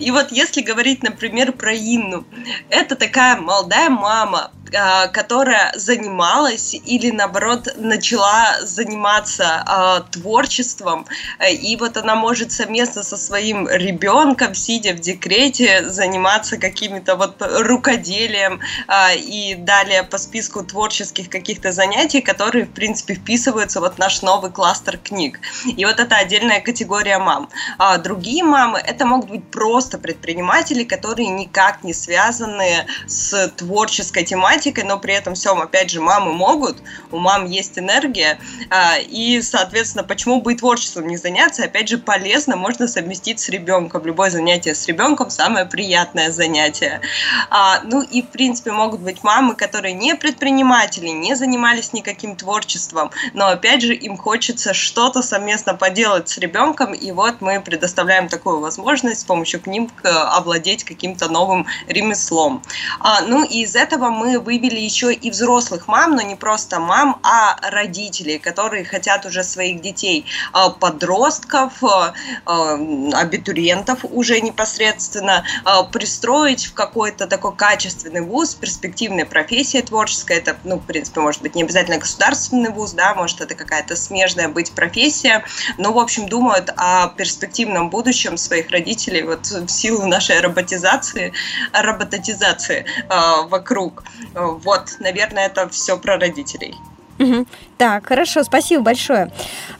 И 0.00 0.10
вот 0.10 0.32
если 0.32 0.60
говорить, 0.60 1.04
например, 1.04 1.52
про 1.52 1.72
Инну, 1.72 2.26
это 2.68 2.96
такая 2.96 3.36
молодая 3.36 3.90
мама, 3.90 4.50
а, 4.74 5.06
которая 5.06 5.72
занималась 5.76 6.74
или 6.74 7.10
наоборот 7.10 7.68
начала 7.76 8.60
заниматься 8.62 9.64
э, 9.64 10.10
творчеством 10.10 11.06
и 11.48 11.76
вот 11.76 11.96
она 11.96 12.16
может 12.16 12.50
совместно 12.50 13.04
со 13.04 13.16
своим 13.16 13.68
ребенком 13.68 14.54
сидя 14.54 14.92
в 14.92 14.98
декрете 14.98 15.88
заниматься 15.88 16.56
какими-то 16.56 17.14
вот 17.14 17.35
рукоделием 17.40 18.60
э, 18.88 19.16
и 19.16 19.54
далее 19.54 20.02
по 20.02 20.18
списку 20.18 20.64
творческих 20.64 21.28
каких-то 21.28 21.72
занятий 21.72 22.20
которые 22.20 22.64
в 22.64 22.70
принципе 22.70 23.14
вписываются 23.14 23.80
вот 23.80 23.94
в 23.94 23.98
наш 23.98 24.22
новый 24.22 24.50
кластер 24.50 24.98
книг 24.98 25.40
и 25.64 25.84
вот 25.84 26.00
это 26.00 26.16
отдельная 26.16 26.60
категория 26.60 27.18
мам 27.18 27.48
а 27.78 27.98
другие 27.98 28.44
мамы 28.44 28.78
это 28.78 29.06
могут 29.06 29.30
быть 29.30 29.50
просто 29.50 29.98
предприниматели 29.98 30.84
которые 30.84 31.28
никак 31.28 31.82
не 31.84 31.92
связаны 31.92 32.86
с 33.06 33.48
творческой 33.56 34.24
тематикой 34.24 34.66
тематикой, 34.66 34.84
но 34.84 34.98
при 34.98 35.14
этом 35.14 35.34
всем, 35.34 35.60
опять 35.60 35.90
же, 35.90 36.00
мамы 36.00 36.32
могут, 36.32 36.76
у 37.10 37.18
мам 37.18 37.46
есть 37.46 37.78
энергия, 37.78 38.38
а, 38.70 38.96
и, 38.98 39.40
соответственно, 39.42 40.04
почему 40.04 40.40
бы 40.40 40.52
и 40.52 40.56
творчеством 40.56 41.06
не 41.06 41.16
заняться, 41.16 41.64
опять 41.64 41.88
же, 41.88 41.98
полезно, 41.98 42.56
можно 42.56 42.88
совместить 42.88 43.40
с 43.40 43.48
ребенком. 43.48 44.04
Любое 44.04 44.30
занятие 44.30 44.74
с 44.74 44.86
ребенком 44.86 45.30
самое 45.30 45.66
приятное 45.66 46.30
занятие. 46.30 47.00
А, 47.50 47.80
ну 47.84 48.02
и, 48.02 48.22
в 48.22 48.28
принципе, 48.28 48.72
могут 48.72 49.00
быть 49.00 49.22
мамы, 49.22 49.54
которые 49.54 49.94
не 49.94 50.14
предприниматели, 50.14 51.08
не 51.08 51.34
занимались 51.34 51.92
никаким 51.92 52.36
творчеством, 52.36 53.10
но, 53.34 53.48
опять 53.48 53.82
же, 53.82 53.94
им 53.94 54.16
хочется 54.16 54.74
что-то 54.74 55.22
совместно 55.22 55.74
поделать 55.74 56.28
с 56.28 56.38
ребенком, 56.38 56.92
и 56.92 57.12
вот 57.12 57.40
мы 57.40 57.60
предоставляем 57.60 58.28
такую 58.28 58.60
возможность 58.60 59.20
с 59.20 59.24
помощью 59.24 59.60
книг 59.60 59.90
овладеть 60.04 60.84
каким-то 60.84 61.28
новым 61.28 61.66
ремеслом. 61.86 62.62
А, 63.00 63.20
ну 63.22 63.44
и 63.44 63.62
из 63.62 63.76
этого 63.76 64.10
мы 64.10 64.38
вывели 64.38 64.78
еще 64.78 65.12
и 65.12 65.30
взрослых 65.30 65.88
мам, 65.88 66.16
но 66.16 66.22
не 66.22 66.36
просто 66.36 66.80
мам, 66.80 67.18
а 67.22 67.56
родителей, 67.70 68.38
которые 68.38 68.84
хотят 68.84 69.26
уже 69.26 69.42
своих 69.44 69.80
детей, 69.80 70.26
а, 70.52 70.70
подростков, 70.70 71.82
а, 71.82 72.14
а, 72.44 72.74
абитуриентов 73.14 74.00
уже 74.04 74.40
непосредственно 74.40 75.44
пристроить 75.92 76.66
в 76.66 76.74
какой-то 77.06 77.28
такой 77.28 77.54
качественный 77.54 78.20
вуз, 78.20 78.56
перспективная 78.56 79.24
профессия 79.24 79.80
творческая, 79.80 80.38
это, 80.38 80.56
ну, 80.64 80.76
в 80.76 80.86
принципе, 80.86 81.20
может 81.20 81.40
быть 81.40 81.54
не 81.54 81.62
обязательно 81.62 81.98
государственный 81.98 82.70
вуз, 82.70 82.92
да, 82.92 83.14
может 83.14 83.40
это 83.40 83.54
какая-то 83.54 83.94
смежная 83.94 84.48
быть 84.48 84.72
профессия, 84.72 85.44
но, 85.78 85.92
в 85.92 85.98
общем, 85.98 86.28
думают 86.28 86.72
о 86.76 87.08
перспективном 87.08 87.90
будущем 87.90 88.36
своих 88.36 88.70
родителей 88.70 89.22
вот 89.22 89.46
в 89.46 89.68
силу 89.68 90.04
нашей 90.06 90.40
роботизации, 90.40 91.32
робототизации 91.72 92.84
э, 93.08 93.46
вокруг. 93.48 94.02
Вот, 94.34 94.96
наверное, 94.98 95.46
это 95.46 95.68
все 95.68 95.96
про 95.96 96.18
родителей. 96.18 96.74
Угу. 97.20 97.46
Так, 97.78 98.06
хорошо, 98.06 98.42
спасибо 98.42 98.82
большое. 98.82 99.30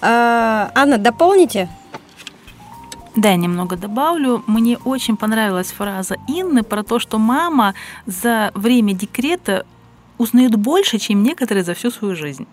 А, 0.01 0.71
Анна, 0.77 0.99
дополните? 0.99 1.69
Да, 3.17 3.31
я 3.31 3.37
немного 3.37 3.77
добавлю. 3.77 4.43
Мне 4.47 4.77
очень 4.85 5.17
понравилась 5.17 5.73
фраза 5.73 6.17
Инны 6.29 6.63
про 6.63 6.83
то, 6.83 6.99
что 6.99 7.19
мама 7.19 7.75
за 8.05 8.51
время 8.55 8.93
декрета 8.93 9.65
узнает 10.19 10.55
больше, 10.57 10.99
чем 10.99 11.23
некоторые 11.23 11.65
за 11.65 11.73
всю 11.73 11.91
свою 11.91 12.15
жизнь. 12.15 12.47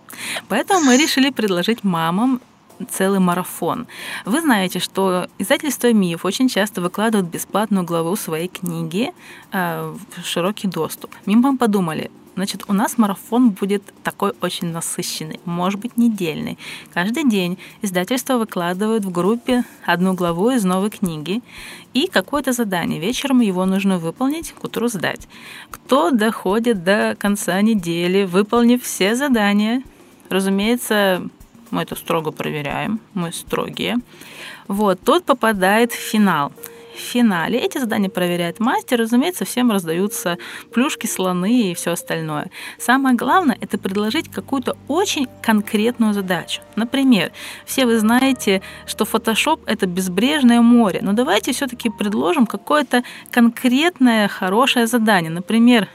Поэтому 0.48 0.86
мы 0.86 0.98
решили 0.98 1.32
предложить 1.32 1.84
мамам 1.84 2.40
целый 2.90 3.20
марафон. 3.20 3.88
Вы 4.26 4.42
знаете, 4.42 4.80
что 4.80 5.28
издательство 5.38 5.92
МИФ 5.92 6.26
очень 6.26 6.48
часто 6.48 6.82
выкладывают 6.82 7.30
бесплатную 7.30 7.86
главу 7.86 8.16
своей 8.16 8.48
книги 8.48 9.12
э, 9.52 9.94
в 10.18 10.26
широкий 10.26 10.68
доступ. 10.68 11.12
Мы 11.26 11.58
подумали, 11.58 12.10
Значит, 12.36 12.64
у 12.68 12.74
нас 12.74 12.98
марафон 12.98 13.52
будет 13.52 13.84
такой 14.04 14.34
очень 14.42 14.68
насыщенный, 14.68 15.40
может 15.46 15.80
быть, 15.80 15.98
недельный. 15.98 16.58
Каждый 16.94 17.30
день 17.30 17.60
издательство 17.82 18.38
выкладывает 18.38 19.06
в 19.06 19.12
группе 19.12 19.64
одну 19.86 20.14
главу 20.14 20.50
из 20.50 20.64
новой 20.64 20.90
книги 20.90 21.42
и 21.94 22.08
какое-то 22.08 22.52
задание. 22.52 23.00
Вечером 23.00 23.42
его 23.42 23.66
нужно 23.66 24.00
выполнить, 24.00 24.52
к 24.52 24.64
утру 24.64 24.88
сдать. 24.88 25.28
Кто 25.70 26.10
доходит 26.10 26.84
до 26.84 27.16
конца 27.20 27.62
недели, 27.62 28.24
выполнив 28.24 28.82
все 28.84 29.16
задания, 29.16 29.84
разумеется, 30.30 31.28
мы 31.70 31.84
это 31.84 31.96
строго 31.96 32.32
проверяем, 32.32 33.00
мы 33.14 33.32
строгие. 33.32 33.98
Вот, 34.68 35.00
тот 35.02 35.26
попадает 35.26 35.92
в 35.92 35.96
финал. 35.96 36.52
В 36.96 37.00
финале 37.00 37.60
эти 37.60 37.78
задания 37.78 38.10
проверяет 38.10 38.60
мастер, 38.60 39.00
разумеется, 39.00 39.46
всем 39.46 39.72
раздаются 39.72 40.38
плюшки, 40.72 41.08
слоны 41.08 41.72
и 41.72 41.74
все 41.74 41.92
остальное. 41.92 42.50
Самое 42.78 43.16
главное– 43.16 43.58
это 43.62 43.78
предложить 43.78 44.30
какую-то 44.32 44.78
очень 44.88 45.28
конкретную 45.42 46.14
задачу. 46.14 46.62
Например, 46.76 47.32
все 47.66 47.86
вы 47.86 47.98
знаете, 48.00 48.62
что 48.86 49.06
Photoshop– 49.06 49.62
это 49.66 49.88
безбрежное 49.88 50.62
море, 50.62 51.00
но 51.02 51.14
давайте 51.14 51.52
все-таки 51.52 51.90
предложим 51.90 52.46
какое-то 52.46 53.04
конкретное 53.32 54.28
хорошее 54.28 54.88
задание. 54.88 55.32
Например, 55.32 55.88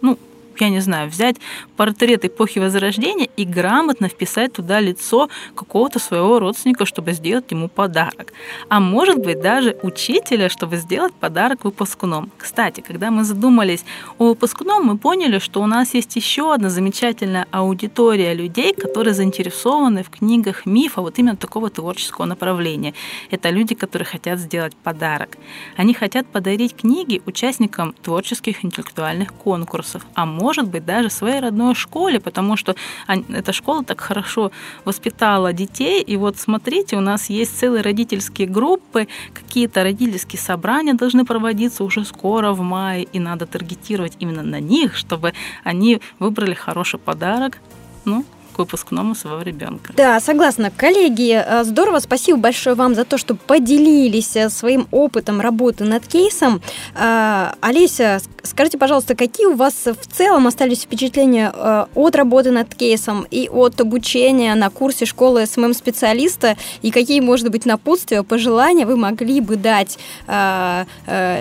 ну, 0.00 0.18
я 0.60 0.70
не 0.70 0.80
знаю, 0.80 1.10
взять 1.10 1.36
портрет 1.76 2.24
эпохи 2.24 2.58
Возрождения 2.58 3.28
и 3.36 3.44
грамотно 3.44 4.08
вписать 4.08 4.52
туда 4.52 4.80
лицо 4.80 5.28
какого-то 5.54 5.98
своего 5.98 6.38
родственника, 6.38 6.86
чтобы 6.86 7.12
сделать 7.12 7.50
ему 7.50 7.68
подарок. 7.68 8.32
А 8.68 8.80
может 8.80 9.18
быть 9.18 9.40
даже 9.40 9.76
учителя, 9.82 10.48
чтобы 10.48 10.76
сделать 10.76 11.12
подарок 11.14 11.64
выпускном. 11.64 12.30
Кстати, 12.38 12.80
когда 12.80 13.10
мы 13.10 13.24
задумались 13.24 13.84
о 14.18 14.28
выпускном, 14.28 14.84
мы 14.84 14.98
поняли, 14.98 15.38
что 15.38 15.62
у 15.62 15.66
нас 15.66 15.94
есть 15.94 16.16
еще 16.16 16.52
одна 16.54 16.70
замечательная 16.70 17.46
аудитория 17.50 18.34
людей, 18.34 18.72
которые 18.74 19.14
заинтересованы 19.14 20.02
в 20.02 20.10
книгах 20.10 20.66
мифа 20.66 21.00
вот 21.00 21.18
именно 21.18 21.36
такого 21.36 21.70
творческого 21.70 22.24
направления. 22.24 22.94
Это 23.30 23.50
люди, 23.50 23.74
которые 23.74 24.06
хотят 24.06 24.38
сделать 24.38 24.74
подарок. 24.76 25.36
Они 25.76 25.94
хотят 25.94 26.26
подарить 26.26 26.76
книги 26.76 27.22
участникам 27.26 27.94
творческих 28.02 28.64
интеллектуальных 28.64 29.32
конкурсов, 29.32 30.06
а 30.14 30.26
может 30.26 30.45
может 30.46 30.68
быть, 30.68 30.84
даже 30.84 31.10
своей 31.10 31.40
родной 31.40 31.74
школе, 31.74 32.20
потому 32.20 32.56
что 32.56 32.76
эта 33.08 33.52
школа 33.52 33.82
так 33.82 34.00
хорошо 34.00 34.52
воспитала 34.84 35.52
детей. 35.52 36.00
И 36.00 36.16
вот 36.16 36.38
смотрите, 36.38 36.96
у 36.96 37.00
нас 37.00 37.30
есть 37.30 37.58
целые 37.58 37.82
родительские 37.82 38.46
группы, 38.46 39.08
какие-то 39.34 39.82
родительские 39.82 40.40
собрания 40.40 40.94
должны 40.94 41.24
проводиться 41.24 41.82
уже 41.82 42.04
скоро 42.04 42.52
в 42.52 42.60
мае, 42.60 43.08
и 43.14 43.18
надо 43.18 43.46
таргетировать 43.46 44.12
именно 44.20 44.44
на 44.44 44.60
них, 44.60 44.94
чтобы 44.94 45.32
они 45.64 46.00
выбрали 46.20 46.54
хороший 46.54 47.00
подарок. 47.00 47.58
Ну, 48.04 48.24
к 48.56 48.58
выпускному 48.58 49.14
своего 49.14 49.42
ребенка. 49.42 49.92
Да, 49.96 50.18
согласна. 50.18 50.72
Коллеги, 50.74 51.44
э, 51.46 51.64
здорово, 51.64 51.98
спасибо 51.98 52.38
большое 52.38 52.74
вам 52.74 52.94
за 52.94 53.04
то, 53.04 53.18
что 53.18 53.34
поделились 53.34 54.34
э, 54.34 54.48
своим 54.48 54.88
опытом 54.90 55.42
работы 55.42 55.84
над 55.84 56.06
кейсом. 56.06 56.62
Э, 56.94 57.50
Олеся, 57.60 58.20
скажите, 58.42 58.78
пожалуйста, 58.78 59.14
какие 59.14 59.46
у 59.46 59.56
вас 59.56 59.74
в 59.84 60.16
целом 60.16 60.46
остались 60.46 60.84
впечатления 60.84 61.50
от 61.94 62.16
работы 62.16 62.50
над 62.50 62.74
кейсом 62.74 63.26
и 63.30 63.48
от 63.48 63.78
обучения 63.80 64.54
на 64.54 64.70
курсе 64.70 65.04
школы 65.04 65.44
СММ-специалиста, 65.44 66.56
и 66.80 66.90
какие, 66.90 67.20
может 67.20 67.50
быть, 67.50 67.66
напутствия, 67.66 68.22
пожелания 68.22 68.86
вы 68.86 68.96
могли 68.96 69.40
бы 69.40 69.56
дать 69.56 69.98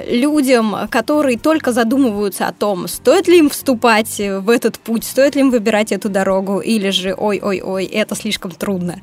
людям, 0.07 0.75
которые 0.89 1.37
только 1.37 1.71
задумываются 1.71 2.47
о 2.47 2.53
том, 2.53 2.87
стоит 2.87 3.27
ли 3.27 3.37
им 3.39 3.49
вступать 3.49 4.17
в 4.17 4.49
этот 4.49 4.79
путь, 4.79 5.03
стоит 5.03 5.35
ли 5.35 5.41
им 5.41 5.51
выбирать 5.51 5.91
эту 5.91 6.09
дорогу, 6.09 6.59
или 6.59 6.89
же 6.89 7.04
же 7.05 7.15
ой-ой-ой, 7.17 7.85
это 7.85 8.15
слишком 8.15 8.51
трудно? 8.51 9.01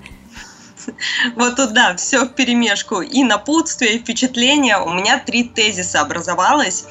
Вот 1.36 1.56
туда 1.56 1.96
все 1.96 2.24
в 2.24 2.34
перемешку. 2.34 3.00
И 3.00 3.22
напутствие, 3.24 3.94
и 3.94 3.98
впечатление. 3.98 4.78
У 4.78 4.92
меня 4.92 5.18
три 5.18 5.44
тезиса 5.44 6.00
образовалось. 6.00 6.84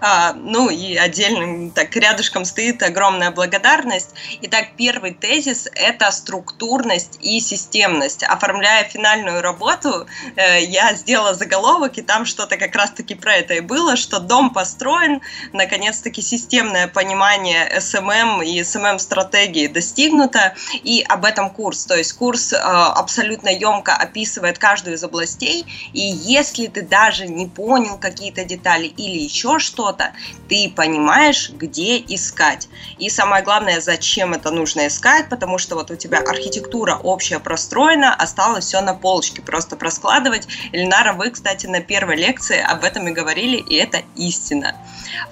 А, 0.00 0.32
ну 0.34 0.68
и 0.68 0.96
отдельно 0.96 1.70
так 1.70 1.94
рядышком 1.96 2.44
стоит 2.44 2.82
огромная 2.82 3.30
благодарность. 3.30 4.10
Итак, 4.42 4.68
первый 4.76 5.14
тезис– 5.14 5.68
это 5.74 6.10
структурность 6.10 7.18
и 7.22 7.40
системность. 7.40 8.22
Оформляя 8.22 8.84
финальную 8.84 9.42
работу, 9.42 10.06
э, 10.36 10.64
я 10.64 10.94
сделала 10.94 11.34
заголовок, 11.34 11.98
и 11.98 12.02
там 12.02 12.24
что-то 12.24 12.56
как 12.56 12.74
раз-таки 12.74 13.14
про 13.14 13.34
это 13.34 13.54
и 13.54 13.60
было, 13.60 13.96
что 13.96 14.18
дом 14.18 14.50
построен, 14.50 15.20
наконец-таки 15.52 16.22
системное 16.22 16.88
понимание 16.88 17.68
SMM 17.78 18.44
и 18.44 18.60
SMM-стратегии 18.60 19.66
достигнуто, 19.66 20.54
и 20.82 21.04
об 21.08 21.24
этом 21.24 21.50
курс. 21.50 21.86
То 21.86 21.96
есть 21.96 22.12
курс 22.12 22.52
э, 22.52 22.56
абсолютно 22.56 23.35
емко 23.44 23.94
описывает 23.94 24.58
каждую 24.58 24.96
из 24.96 25.04
областей, 25.04 25.66
и 25.92 26.00
если 26.00 26.66
ты 26.66 26.82
даже 26.82 27.26
не 27.26 27.46
понял 27.46 27.98
какие-то 27.98 28.44
детали 28.44 28.86
или 28.86 29.18
еще 29.18 29.58
что-то, 29.58 30.12
ты 30.48 30.72
понимаешь, 30.74 31.50
где 31.50 31.98
искать. 31.98 32.68
И 32.98 33.10
самое 33.10 33.42
главное, 33.42 33.80
зачем 33.80 34.34
это 34.34 34.50
нужно 34.50 34.86
искать, 34.86 35.28
потому 35.28 35.58
что 35.58 35.74
вот 35.74 35.90
у 35.90 35.96
тебя 35.96 36.18
архитектура 36.18 36.96
общая 36.96 37.38
простроена, 37.38 38.14
осталось 38.14 38.66
все 38.66 38.80
на 38.80 38.94
полочке, 38.94 39.42
просто 39.42 39.76
проскладывать. 39.76 40.48
Ильнара, 40.72 41.12
вы, 41.12 41.30
кстати, 41.30 41.66
на 41.66 41.80
первой 41.80 42.16
лекции 42.16 42.60
об 42.60 42.84
этом 42.84 43.08
и 43.08 43.12
говорили, 43.12 43.56
и 43.56 43.76
это 43.76 44.02
истина. 44.16 44.76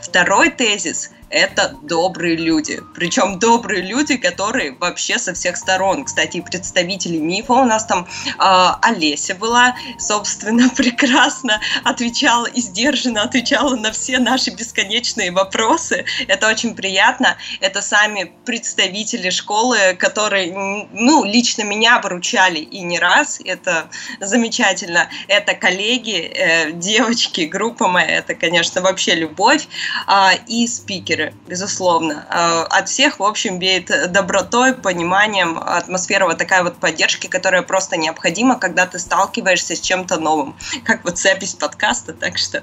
Второй 0.00 0.50
тезис 0.50 1.10
это 1.34 1.74
добрые 1.82 2.36
люди. 2.36 2.80
Причем 2.94 3.40
добрые 3.40 3.82
люди, 3.82 4.16
которые 4.16 4.76
вообще 4.78 5.18
со 5.18 5.34
всех 5.34 5.56
сторон. 5.56 6.04
Кстати, 6.04 6.40
представители 6.40 7.18
мифа 7.18 7.54
у 7.54 7.64
нас 7.64 7.84
там 7.86 8.06
э, 8.06 8.66
Олеся 8.82 9.34
была, 9.34 9.74
собственно, 9.98 10.68
прекрасно 10.76 11.60
отвечала 11.82 12.46
и 12.46 12.60
сдержанно 12.60 13.22
отвечала 13.22 13.74
на 13.74 13.90
все 13.90 14.20
наши 14.20 14.50
бесконечные 14.50 15.32
вопросы. 15.32 16.04
Это 16.28 16.48
очень 16.48 16.76
приятно. 16.76 17.36
Это 17.60 17.82
сами 17.82 18.32
представители 18.44 19.30
школы, 19.30 19.96
которые, 19.98 20.52
ну, 20.92 21.24
лично 21.24 21.64
меня 21.64 21.98
выручали 21.98 22.60
и 22.60 22.80
не 22.82 23.00
раз. 23.00 23.40
Это 23.44 23.88
замечательно. 24.20 25.08
Это 25.26 25.54
коллеги, 25.54 26.30
э, 26.32 26.70
девочки, 26.70 27.40
группа 27.40 27.88
моя. 27.88 28.18
Это, 28.18 28.36
конечно, 28.36 28.82
вообще 28.82 29.16
любовь. 29.16 29.66
Э, 30.06 30.36
и 30.46 30.68
спикеры 30.68 31.23
мире, 31.24 31.34
безусловно. 31.46 32.26
А, 32.28 32.64
от 32.64 32.88
всех, 32.88 33.18
в 33.18 33.22
общем, 33.22 33.58
веет 33.58 33.90
добротой, 34.12 34.74
пониманием, 34.74 35.58
атмосфера 35.58 36.26
вот 36.26 36.38
такая 36.38 36.62
вот 36.62 36.76
поддержки, 36.76 37.26
которая 37.26 37.62
просто 37.62 37.96
необходима, 37.96 38.58
когда 38.58 38.86
ты 38.86 38.98
сталкиваешься 38.98 39.76
с 39.76 39.80
чем-то 39.80 40.18
новым, 40.18 40.56
как 40.84 41.04
вот 41.04 41.18
запись 41.18 41.54
подкаста, 41.54 42.12
так 42.12 42.38
что 42.38 42.62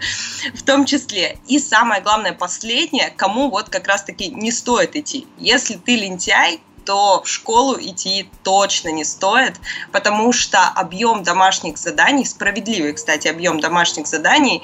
в 0.54 0.64
том 0.64 0.86
числе. 0.86 1.38
И 1.48 1.60
самое 1.60 2.02
главное, 2.02 2.34
последнее, 2.34 3.12
кому 3.16 3.50
вот 3.50 3.70
как 3.70 3.88
раз-таки 3.88 4.30
не 4.30 4.52
стоит 4.52 4.96
идти. 4.96 5.28
Если 5.38 5.76
ты 5.76 5.96
лентяй, 5.96 6.62
то 6.86 7.22
в 7.24 7.28
школу 7.28 7.78
идти 7.80 8.28
точно 8.44 8.90
не 8.90 9.06
стоит, 9.06 9.54
потому 9.92 10.34
что 10.34 10.68
объем 10.68 11.22
домашних 11.22 11.78
заданий, 11.78 12.26
справедливый, 12.26 12.94
кстати, 12.94 13.28
объем 13.28 13.60
домашних 13.60 14.08
заданий, 14.08 14.64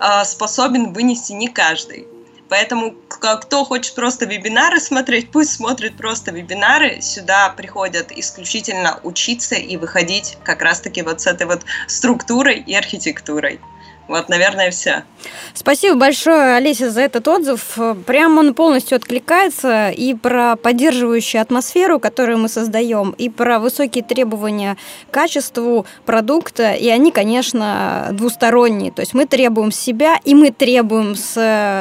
а, 0.00 0.24
способен 0.24 0.94
вынести 0.94 1.32
не 1.32 1.48
каждый. 1.48 2.08
Поэтому 2.48 2.94
кто 3.08 3.64
хочет 3.64 3.94
просто 3.94 4.24
вебинары 4.24 4.80
смотреть, 4.80 5.30
пусть 5.30 5.52
смотрит 5.52 5.96
просто 5.96 6.30
вебинары. 6.30 7.00
Сюда 7.02 7.50
приходят 7.50 8.10
исключительно 8.10 9.00
учиться 9.02 9.54
и 9.54 9.76
выходить 9.76 10.38
как 10.44 10.62
раз-таки 10.62 11.02
вот 11.02 11.20
с 11.20 11.26
этой 11.26 11.46
вот 11.46 11.62
структурой 11.86 12.58
и 12.58 12.74
архитектурой. 12.74 13.60
Вот, 14.08 14.30
наверное, 14.30 14.70
все. 14.70 15.04
Спасибо 15.52 15.96
большое, 15.96 16.56
Олеся, 16.56 16.90
за 16.90 17.02
этот 17.02 17.28
отзыв. 17.28 17.78
Прям 18.06 18.38
он 18.38 18.54
полностью 18.54 18.96
откликается 18.96 19.90
и 19.90 20.14
про 20.14 20.56
поддерживающую 20.56 21.42
атмосферу, 21.42 22.00
которую 22.00 22.38
мы 22.38 22.48
создаем, 22.48 23.10
и 23.18 23.28
про 23.28 23.58
высокие 23.58 24.02
требования 24.02 24.78
к 25.10 25.14
качеству 25.14 25.84
продукта. 26.06 26.72
И 26.72 26.88
они, 26.88 27.12
конечно, 27.12 28.08
двусторонние. 28.12 28.92
То 28.92 29.00
есть 29.00 29.12
мы 29.12 29.26
требуем 29.26 29.70
себя, 29.70 30.18
и 30.24 30.34
мы 30.34 30.52
требуем 30.52 31.14
с, 31.14 31.34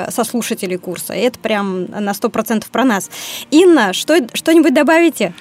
со 0.10 0.24
слушателей 0.26 0.78
курса. 0.78 1.14
И 1.14 1.22
это 1.22 1.40
прям 1.40 1.86
на 1.86 2.12
100% 2.12 2.66
про 2.70 2.84
нас. 2.84 3.10
Инна, 3.52 3.94
что, 3.94 4.28
что-нибудь 4.34 4.74
добавите? 4.74 5.34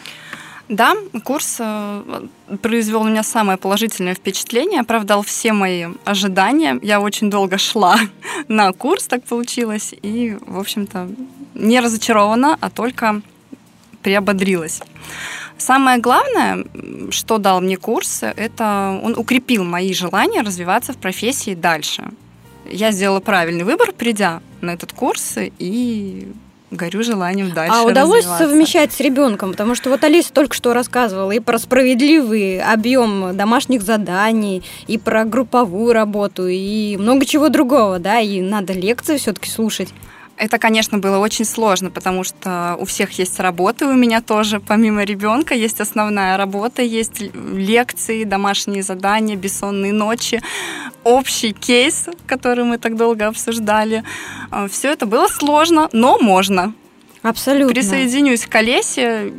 Да, 0.69 0.95
курс 1.25 1.57
э, 1.59 2.27
произвел 2.63 3.05
на 3.05 3.11
меня 3.11 3.23
самое 3.23 3.59
положительное 3.59 4.15
впечатление, 4.15 4.81
оправдал 4.81 5.23
все 5.23 5.53
мои 5.53 5.87
ожидания. 6.05 6.79
Я 6.83 7.01
очень 7.01 7.31
долго 7.31 7.59
шла 7.59 7.99
на 8.49 8.73
курс, 8.73 9.07
так 9.07 9.25
получилось, 9.25 9.95
и, 10.03 10.37
в 10.47 10.59
общем-то, 10.59 11.09
не 11.55 11.81
разочарована, 11.81 12.57
а 12.61 12.71
только 12.71 13.23
приободрилась. 14.03 14.81
Самое 15.59 15.99
главное, 15.99 16.65
что 17.11 17.39
дал 17.39 17.61
мне 17.61 17.77
курс, 17.77 18.23
это 18.23 19.01
он 19.03 19.17
укрепил 19.17 19.65
мои 19.65 19.93
желания 19.95 20.43
развиваться 20.43 20.93
в 20.93 20.99
профессии 20.99 21.55
дальше. 21.55 22.05
Я 22.71 22.93
сделала 22.93 23.21
правильный 23.21 23.65
выбор, 23.65 23.93
придя 23.93 24.43
на 24.61 24.71
этот 24.71 24.93
курс, 24.93 25.37
и 25.39 26.29
горю 26.71 27.03
желанием 27.03 27.53
дальше 27.53 27.75
А 27.77 27.85
удалось 27.85 28.25
совмещать 28.25 28.93
с 28.93 29.01
ребенком? 29.01 29.53
Потому 29.53 29.75
что 29.75 29.91
вот 29.91 30.03
Алиса 30.05 30.33
только 30.33 30.55
что 30.55 30.73
рассказывала 30.73 31.33
и 31.33 31.41
про 31.41 31.59
справедливый 31.59 32.61
объем 32.61 33.37
домашних 33.37 33.83
заданий, 33.83 34.63
и 34.87 34.99
про 34.99 35.25
групповую 35.25 35.93
работу, 35.93 36.47
и 36.47 36.97
много 36.97 37.25
чего 37.25 37.49
другого, 37.49 37.99
да, 37.99 38.21
и 38.21 38.41
надо 38.41 38.73
лекции 38.73 39.17
все-таки 39.17 39.51
слушать. 39.51 39.93
Это, 40.37 40.59
конечно, 40.59 40.99
было 40.99 41.19
очень 41.19 41.47
сложно, 41.47 41.91
потому 41.91 42.23
что 42.23 42.77
у 42.79 42.85
всех 42.85 43.19
есть 43.19 43.41
работы, 43.41 43.87
у 43.87 43.95
меня 43.95 44.21
тоже, 44.21 44.61
помимо 44.61 45.03
ребенка, 45.05 45.55
есть 45.55 45.81
основная 45.81 46.37
работа, 46.37 46.83
есть 46.83 47.23
лекции, 47.33 48.25
домашние 48.25 48.83
задания, 48.83 49.37
бессонные 49.37 49.95
ночи, 49.95 50.43
общий 51.05 51.53
кейс, 51.53 52.09
который 52.27 52.65
мы 52.65 52.77
так 52.77 52.97
долго 52.97 53.27
обсуждали. 53.29 54.05
А, 54.51 54.69
Все 54.69 54.93
это 54.93 55.07
было 55.07 55.27
сложно, 55.29 55.89
но 55.93 56.19
можно. 56.19 56.75
Абсолютно. 57.23 57.73
Присоединюсь 57.73 58.45
к 58.47 58.55
Олесе. 58.55 59.33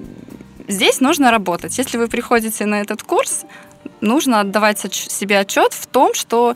Здесь 0.68 1.00
нужно 1.00 1.30
работать. 1.30 1.78
Если 1.78 1.98
вы 1.98 2.08
приходите 2.08 2.66
на 2.66 2.82
этот 2.82 3.04
курс, 3.04 3.46
нужно 4.02 4.40
отдавать 4.40 4.80
себе 4.92 5.40
отчет 5.40 5.74
в 5.74 5.86
том, 5.86 6.14
что 6.14 6.56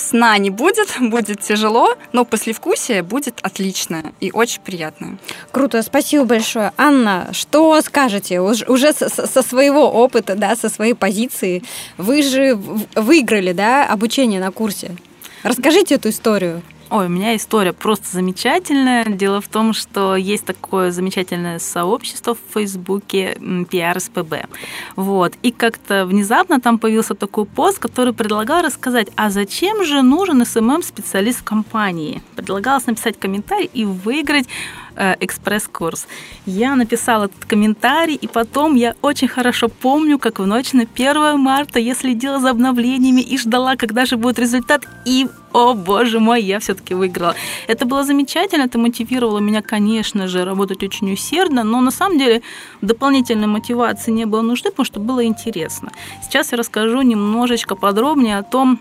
Сна 0.00 0.38
не 0.38 0.48
будет, 0.50 0.88
будет 1.00 1.40
тяжело, 1.40 1.94
но 2.12 2.24
послевкусие 2.24 3.02
будет 3.02 3.38
отличное 3.42 4.12
и 4.20 4.30
очень 4.32 4.62
приятное. 4.62 5.18
Круто, 5.50 5.82
спасибо 5.82 6.24
большое. 6.24 6.72
Анна, 6.76 7.28
что 7.32 7.80
скажете 7.82 8.40
уже 8.40 8.92
со 8.92 9.42
своего 9.42 9.90
опыта, 9.90 10.36
да, 10.36 10.56
со 10.56 10.68
своей 10.68 10.94
позиции? 10.94 11.62
Вы 11.98 12.22
же 12.22 12.54
выиграли, 12.94 13.52
да, 13.52 13.86
обучение 13.86 14.40
на 14.40 14.50
курсе. 14.50 14.96
Расскажите 15.42 15.96
эту 15.96 16.08
историю. 16.08 16.62
Ой, 16.90 17.06
у 17.06 17.08
меня 17.08 17.36
история 17.36 17.72
просто 17.72 18.08
замечательная. 18.10 19.04
Дело 19.04 19.40
в 19.40 19.46
том, 19.46 19.72
что 19.72 20.16
есть 20.16 20.44
такое 20.44 20.90
замечательное 20.90 21.60
сообщество 21.60 22.34
в 22.34 22.54
Фейсбуке 22.54 23.34
PRSPB. 23.38 24.48
Вот. 24.96 25.34
И 25.42 25.52
как-то 25.52 26.04
внезапно 26.04 26.60
там 26.60 26.80
появился 26.80 27.14
такой 27.14 27.44
пост, 27.44 27.78
который 27.78 28.12
предлагал 28.12 28.62
рассказать, 28.62 29.06
а 29.14 29.30
зачем 29.30 29.84
же 29.84 30.02
нужен 30.02 30.44
СММ-специалист 30.44 31.40
в 31.40 31.44
компании? 31.44 32.22
Предлагалось 32.34 32.86
написать 32.86 33.20
комментарий 33.20 33.70
и 33.72 33.84
выиграть 33.84 34.48
Э, 34.96 35.14
экспресс-курс. 35.20 36.06
Я 36.46 36.74
написала 36.74 37.24
этот 37.24 37.44
комментарий, 37.46 38.16
и 38.16 38.26
потом 38.26 38.74
я 38.74 38.94
очень 39.02 39.28
хорошо 39.28 39.68
помню, 39.68 40.18
как 40.18 40.40
в 40.40 40.46
ночь 40.46 40.72
на 40.72 40.82
1 40.82 41.38
марта 41.38 41.78
я 41.78 41.94
следила 41.94 42.40
за 42.40 42.50
обновлениями 42.50 43.22
и 43.22 43.38
ждала, 43.38 43.76
когда 43.76 44.04
же 44.04 44.16
будет 44.16 44.38
результат, 44.38 44.84
и 45.06 45.26
о 45.52 45.74
боже 45.74 46.20
мой, 46.20 46.42
я 46.42 46.58
все-таки 46.58 46.94
выиграла. 46.94 47.34
Это 47.66 47.86
было 47.86 48.04
замечательно, 48.04 48.64
это 48.64 48.78
мотивировало 48.78 49.38
меня, 49.38 49.62
конечно 49.62 50.28
же, 50.28 50.44
работать 50.44 50.82
очень 50.82 51.12
усердно, 51.12 51.64
но 51.64 51.80
на 51.80 51.90
самом 51.90 52.18
деле 52.18 52.42
дополнительной 52.82 53.46
мотивации 53.46 54.10
не 54.10 54.26
было 54.26 54.42
нужды, 54.42 54.70
потому 54.70 54.84
что 54.84 55.00
было 55.00 55.24
интересно. 55.24 55.92
Сейчас 56.22 56.52
я 56.52 56.58
расскажу 56.58 57.02
немножечко 57.02 57.74
подробнее 57.74 58.38
о 58.38 58.42
том, 58.42 58.78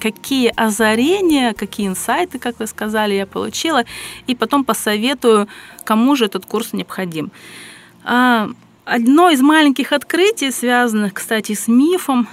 какие 0.00 0.52
озарения, 0.54 1.54
какие 1.54 1.88
инсайты, 1.88 2.38
как 2.38 2.58
вы 2.58 2.66
сказали, 2.66 3.14
я 3.14 3.26
получила, 3.26 3.84
и 4.26 4.34
потом 4.34 4.64
посоветую, 4.64 5.48
кому 5.84 6.16
же 6.16 6.26
этот 6.26 6.46
курс 6.46 6.72
необходим. 6.72 7.30
А, 8.04 8.50
одно 8.84 9.30
из 9.30 9.40
маленьких 9.40 9.92
открытий, 9.92 10.50
связанных, 10.50 11.14
кстати, 11.14 11.54
с 11.54 11.68
мифом, 11.68 12.28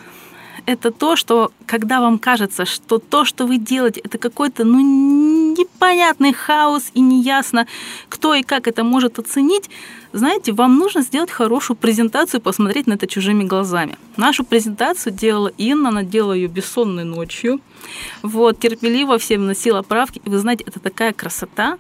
это 0.65 0.91
то, 0.91 1.15
что 1.15 1.52
когда 1.65 1.99
вам 1.99 2.19
кажется, 2.19 2.65
что 2.65 2.99
то, 2.99 3.26
что 3.26 3.45
вы 3.45 3.58
делаете, 3.58 4.02
это 4.04 4.17
какой-то 4.17 4.63
ну, 4.63 4.80
непонятный 5.58 6.34
хаос 6.34 6.91
и 6.93 7.02
неясно, 7.02 7.67
кто 8.10 8.34
и 8.34 8.43
как 8.43 8.67
это 8.67 8.84
может 8.84 9.19
оценить, 9.19 9.69
знаете, 10.13 10.52
вам 10.52 10.78
нужно 10.78 11.02
сделать 11.02 11.32
хорошую 11.32 11.76
презентацию, 11.76 12.39
посмотреть 12.39 12.88
на 12.88 12.93
это 12.93 13.08
чужими 13.08 13.43
глазами. 13.43 13.97
Нашу 14.15 14.43
презентацию 14.43 15.13
делала 15.13 15.52
Инна, 15.58 15.89
она 15.89 16.04
делала 16.04 16.34
ее 16.34 16.47
бессонной 16.47 17.04
ночью. 17.04 17.60
Вот, 18.21 18.60
терпеливо 18.60 19.17
всем 19.17 19.41
вносила 19.41 19.82
правки. 19.82 20.21
И 20.23 20.30
вы 20.30 20.38
знаете, 20.38 20.63
это 20.67 20.80
такая 20.80 21.13
красота, 21.13 21.78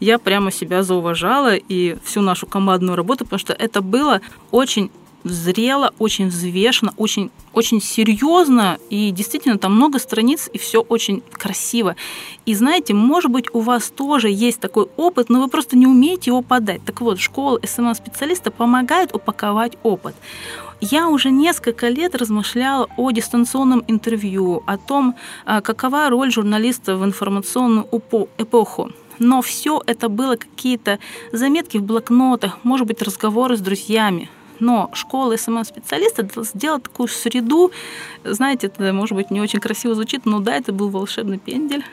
я 0.00 0.18
прямо 0.18 0.50
себя 0.50 0.82
зауважала 0.82 1.54
и 1.54 1.96
всю 2.04 2.20
нашу 2.20 2.46
командную 2.46 2.96
работу, 2.96 3.24
потому 3.24 3.38
что 3.38 3.52
это 3.52 3.80
было 3.80 4.20
очень 4.50 4.90
зрело, 5.28 5.92
очень 5.98 6.28
взвешенно, 6.28 6.92
очень, 6.96 7.30
очень 7.52 7.80
серьезно, 7.80 8.78
и 8.90 9.10
действительно 9.10 9.58
там 9.58 9.74
много 9.74 9.98
страниц, 9.98 10.48
и 10.52 10.58
все 10.58 10.80
очень 10.80 11.22
красиво. 11.32 11.96
И 12.44 12.54
знаете, 12.54 12.94
может 12.94 13.30
быть, 13.30 13.46
у 13.52 13.60
вас 13.60 13.90
тоже 13.90 14.28
есть 14.30 14.60
такой 14.60 14.86
опыт, 14.96 15.28
но 15.28 15.40
вы 15.40 15.48
просто 15.48 15.76
не 15.76 15.86
умеете 15.86 16.30
его 16.30 16.42
подать. 16.42 16.84
Так 16.84 17.00
вот, 17.00 17.18
школа 17.18 17.60
СММ-специалиста 17.62 18.50
помогает 18.50 19.14
упаковать 19.14 19.76
опыт. 19.82 20.14
Я 20.80 21.08
уже 21.08 21.30
несколько 21.30 21.88
лет 21.88 22.14
размышляла 22.14 22.88
о 22.96 23.10
дистанционном 23.10 23.82
интервью, 23.88 24.62
о 24.66 24.76
том, 24.76 25.16
а, 25.46 25.62
какова 25.62 26.10
роль 26.10 26.30
журналиста 26.30 26.96
в 26.96 27.04
информационную 27.04 27.86
эпоху. 28.38 28.90
Но 29.18 29.40
все 29.40 29.82
это 29.86 30.10
было 30.10 30.36
какие-то 30.36 30.98
заметки 31.32 31.78
в 31.78 31.82
блокнотах, 31.82 32.58
может 32.62 32.86
быть, 32.86 33.00
разговоры 33.00 33.56
с 33.56 33.60
друзьями. 33.60 34.28
Но 34.60 34.90
школа 34.92 35.36
СММ-специалиста 35.36 36.28
сделала 36.44 36.80
такую 36.80 37.08
среду, 37.08 37.70
знаете, 38.24 38.68
это, 38.68 38.92
может 38.92 39.16
быть, 39.16 39.30
не 39.30 39.40
очень 39.40 39.60
красиво 39.60 39.94
звучит, 39.94 40.26
но 40.26 40.40
да, 40.40 40.56
это 40.56 40.72
был 40.72 40.88
волшебный 40.88 41.38
пендель. 41.38 41.84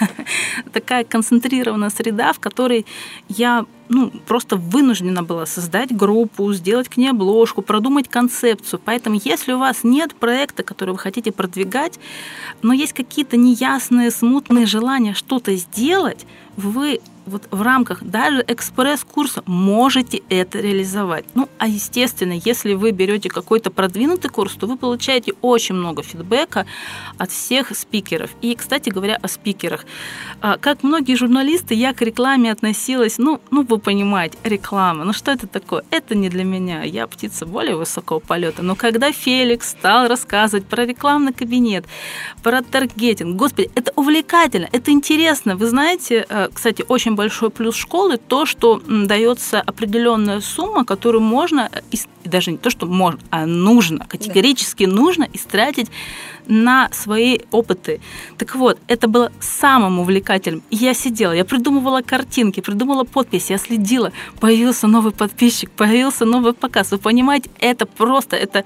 Такая 0.72 1.04
концентрированная 1.04 1.90
среда, 1.90 2.32
в 2.32 2.38
которой 2.38 2.86
я 3.28 3.66
ну, 3.88 4.10
просто 4.26 4.56
вынуждена 4.56 5.22
была 5.22 5.44
создать 5.46 5.94
группу, 5.94 6.52
сделать 6.54 6.88
к 6.88 6.96
ней 6.96 7.10
обложку, 7.10 7.62
продумать 7.62 8.08
концепцию. 8.08 8.80
Поэтому, 8.82 9.20
если 9.22 9.52
у 9.52 9.58
вас 9.58 9.84
нет 9.84 10.14
проекта, 10.14 10.62
который 10.62 10.90
вы 10.90 10.98
хотите 10.98 11.30
продвигать, 11.30 11.98
но 12.62 12.72
есть 12.72 12.94
какие-то 12.94 13.36
неясные, 13.36 14.10
смутные 14.10 14.66
желания 14.66 15.12
что-то 15.14 15.54
сделать, 15.56 16.26
вы 16.56 17.00
вот 17.26 17.48
в 17.50 17.62
рамках 17.62 18.02
даже 18.02 18.44
экспресс-курса 18.46 19.42
можете 19.46 20.22
это 20.28 20.60
реализовать. 20.60 21.24
Ну, 21.34 21.48
а 21.58 21.68
естественно, 21.68 22.40
если 22.44 22.74
вы 22.74 22.90
берете 22.90 23.28
какой-то 23.28 23.70
продвинутый 23.70 24.30
курс, 24.30 24.54
то 24.54 24.66
вы 24.66 24.76
получаете 24.76 25.32
очень 25.40 25.74
много 25.74 26.02
фидбэка 26.02 26.66
от 27.18 27.30
всех 27.30 27.76
спикеров. 27.76 28.30
И, 28.40 28.54
кстати 28.54 28.90
говоря, 28.90 29.18
о 29.22 29.28
спикерах. 29.28 29.86
А, 30.40 30.58
как 30.58 30.82
многие 30.82 31.14
журналисты, 31.14 31.74
я 31.74 31.92
к 31.92 32.02
рекламе 32.02 32.50
относилась, 32.50 33.18
ну, 33.18 33.40
ну 33.50 33.62
вы 33.62 33.78
понимаете, 33.78 34.38
реклама, 34.44 35.04
ну 35.04 35.12
что 35.12 35.30
это 35.30 35.46
такое? 35.46 35.84
Это 35.90 36.14
не 36.14 36.28
для 36.28 36.44
меня, 36.44 36.82
я 36.82 37.06
птица 37.06 37.46
более 37.46 37.76
высокого 37.76 38.18
полета. 38.18 38.62
Но 38.62 38.74
когда 38.74 39.12
Феликс 39.12 39.70
стал 39.70 40.08
рассказывать 40.08 40.66
про 40.66 40.84
рекламный 40.84 41.32
кабинет, 41.32 41.84
про 42.42 42.62
таргетинг, 42.62 43.36
господи, 43.36 43.70
это 43.74 43.92
увлекательно, 43.96 44.68
это 44.72 44.90
интересно. 44.90 45.56
Вы 45.56 45.68
знаете, 45.68 46.26
э, 46.28 46.48
кстати, 46.52 46.84
очень 46.88 47.11
очень 47.12 47.16
большой 47.16 47.50
плюс 47.50 47.76
школы 47.76 48.18
то, 48.18 48.46
что 48.46 48.80
дается 48.86 49.60
определенная 49.60 50.40
сумма, 50.40 50.84
которую 50.84 51.22
можно, 51.22 51.70
даже 52.24 52.50
не 52.52 52.58
то, 52.58 52.70
что 52.70 52.86
можно, 52.86 53.20
а 53.30 53.46
нужно, 53.46 54.06
категорически 54.08 54.86
да. 54.86 54.92
нужно 54.92 55.28
истратить 55.32 55.90
на 56.46 56.88
свои 56.92 57.38
опыты. 57.50 58.00
Так 58.38 58.56
вот, 58.56 58.78
это 58.88 59.08
было 59.08 59.30
самым 59.40 60.00
увлекательным. 60.00 60.62
Я 60.70 60.94
сидела, 60.94 61.32
я 61.32 61.44
придумывала 61.44 62.02
картинки, 62.02 62.60
придумывала 62.60 63.04
подписи, 63.04 63.52
я 63.52 63.58
следила. 63.58 64.12
Появился 64.40 64.88
новый 64.88 65.12
подписчик, 65.12 65.70
появился 65.70 66.24
новый 66.24 66.52
показ. 66.52 66.90
Вы 66.90 66.98
понимаете, 66.98 67.50
это 67.60 67.86
просто, 67.86 68.36
это, 68.36 68.64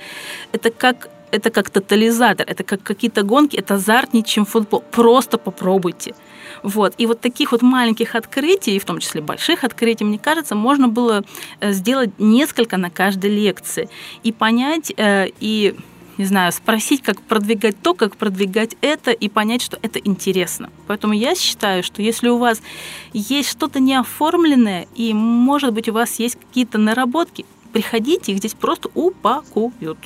это 0.52 0.70
как 0.70 1.10
это 1.30 1.50
как 1.50 1.70
тотализатор, 1.70 2.46
это 2.48 2.64
как 2.64 2.82
какие-то 2.82 3.22
гонки, 3.22 3.56
это 3.56 3.74
азартнее, 3.74 4.24
чем 4.24 4.44
футбол. 4.46 4.82
Просто 4.90 5.38
попробуйте. 5.38 6.14
Вот. 6.62 6.94
И 6.98 7.06
вот 7.06 7.20
таких 7.20 7.52
вот 7.52 7.62
маленьких 7.62 8.14
открытий, 8.14 8.78
в 8.78 8.84
том 8.84 8.98
числе 8.98 9.20
больших 9.20 9.64
открытий, 9.64 10.04
мне 10.04 10.18
кажется, 10.18 10.54
можно 10.54 10.88
было 10.88 11.24
э, 11.60 11.72
сделать 11.72 12.10
несколько 12.18 12.76
на 12.76 12.90
каждой 12.90 13.30
лекции 13.30 13.88
и 14.22 14.32
понять, 14.32 14.92
э, 14.96 15.28
и 15.40 15.74
не 16.18 16.24
знаю, 16.24 16.50
спросить, 16.52 17.02
как 17.02 17.20
продвигать 17.20 17.76
то, 17.82 17.94
как 17.94 18.16
продвигать 18.16 18.76
это, 18.80 19.10
и 19.10 19.28
понять, 19.28 19.62
что 19.62 19.78
это 19.82 19.98
интересно. 19.98 20.70
Поэтому 20.86 21.12
я 21.12 21.34
считаю, 21.34 21.82
что 21.82 22.00
если 22.00 22.28
у 22.28 22.38
вас 22.38 22.62
есть 23.12 23.50
что-то 23.50 23.80
неоформленное, 23.80 24.86
и, 24.94 25.12
может 25.12 25.74
быть, 25.74 25.88
у 25.88 25.92
вас 25.92 26.18
есть 26.18 26.36
какие-то 26.36 26.78
наработки, 26.78 27.44
приходите, 27.72 28.32
их 28.32 28.38
здесь 28.38 28.54
просто 28.54 28.88
упакуют. 28.94 29.98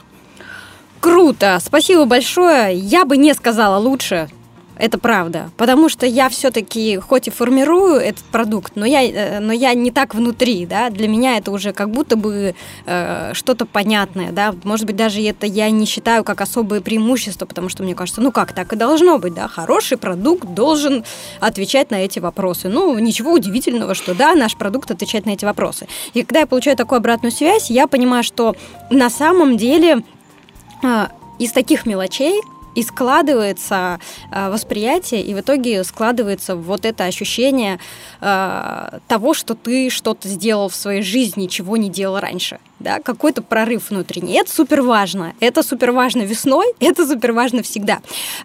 Круто! 1.01 1.59
Спасибо 1.61 2.05
большое. 2.05 2.74
Я 2.74 3.05
бы 3.05 3.16
не 3.16 3.32
сказала 3.34 3.78
лучше 3.78 4.28
это 4.80 4.98
правда. 4.98 5.51
Потому 5.57 5.88
что 5.88 6.07
я 6.07 6.28
все-таки, 6.28 6.96
хоть 6.96 7.28
и 7.28 7.30
формирую 7.30 7.96
этот 7.96 8.24
продукт, 8.24 8.72
но 8.74 8.86
я, 8.86 9.03
э, 9.03 9.38
но 9.38 9.53
я 9.53 9.74
не 9.74 9.90
так 9.90 10.14
внутри, 10.14 10.66
да, 10.66 10.90
для 10.90 11.07
меня 11.07 11.36
это 11.36 11.53
уже 11.53 11.72
как 11.72 11.90
будто 11.90 12.16
бы 12.16 12.55
э, 12.86 13.30
что-то 13.34 13.66
понятное, 13.66 14.32
да, 14.32 14.55
может 14.64 14.86
быть, 14.86 14.96
даже 14.96 15.20
это 15.20 15.46
я 15.46 15.70
не 15.70 15.86
считаю 15.86 16.24
как 16.24 16.40
особое 16.40 16.80
преимущество, 16.80 17.46
потому 17.46 17.68
что 17.68 17.82
мне 17.82 17.94
кажется, 17.94 18.20
ну 18.20 18.32
как, 18.32 18.53
так 18.53 18.72
и 18.72 18.76
должно 18.76 19.18
быть, 19.18 19.34
да, 19.34 19.48
хороший 19.48 19.98
продукт 19.98 20.48
должен 20.55 21.05
отвечать 21.40 21.90
на 21.90 21.96
эти 21.96 22.18
вопросы. 22.18 22.68
Ну, 22.68 22.98
ничего 22.98 23.32
удивительного, 23.32 23.94
что 23.94 24.14
да, 24.14 24.34
наш 24.34 24.57
продукт 24.57 24.90
отвечает 24.90 25.26
на 25.26 25.30
эти 25.30 25.44
вопросы. 25.44 25.86
И 26.14 26.22
когда 26.22 26.40
я 26.40 26.46
получаю 26.46 26.76
такую 26.76 26.98
обратную 26.98 27.32
связь, 27.32 27.70
я 27.70 27.86
понимаю, 27.86 28.24
что 28.24 28.57
на 28.90 29.11
самом 29.11 29.57
деле 29.57 30.03
из 31.39 31.53
таких 31.53 31.87
мелочей 31.87 32.41
и 32.74 32.83
складывается 32.83 33.99
э, 34.31 34.51
восприятие, 34.51 35.22
и 35.22 35.35
в 35.35 35.41
итоге 35.41 35.83
складывается 35.85 36.55
вот 36.55 36.85
это 36.85 37.05
ощущение 37.05 37.81
э, 38.20 38.99
того, 39.09 39.35
что 39.35 39.55
ты 39.55 39.91
что-то 39.91 40.28
сделал 40.28 40.68
в 40.68 40.74
своей 40.74 41.03
жизни, 41.03 41.47
чего 41.47 41.76
не 41.76 41.91
делал 41.91 42.20
раньше 42.20 42.61
да, 42.81 42.99
какой-то 43.01 43.43
прорыв 43.43 43.91
внутренний. 43.91 44.35
Это 44.35 44.51
супер 44.51 44.83
важно. 44.83 45.35
Это 45.41 45.62
супер 45.62 45.93
важно 45.93 46.22
весной, 46.22 46.66
это 46.81 47.07
супер 47.07 47.33
важно 47.33 47.62
всегда. 47.62 48.01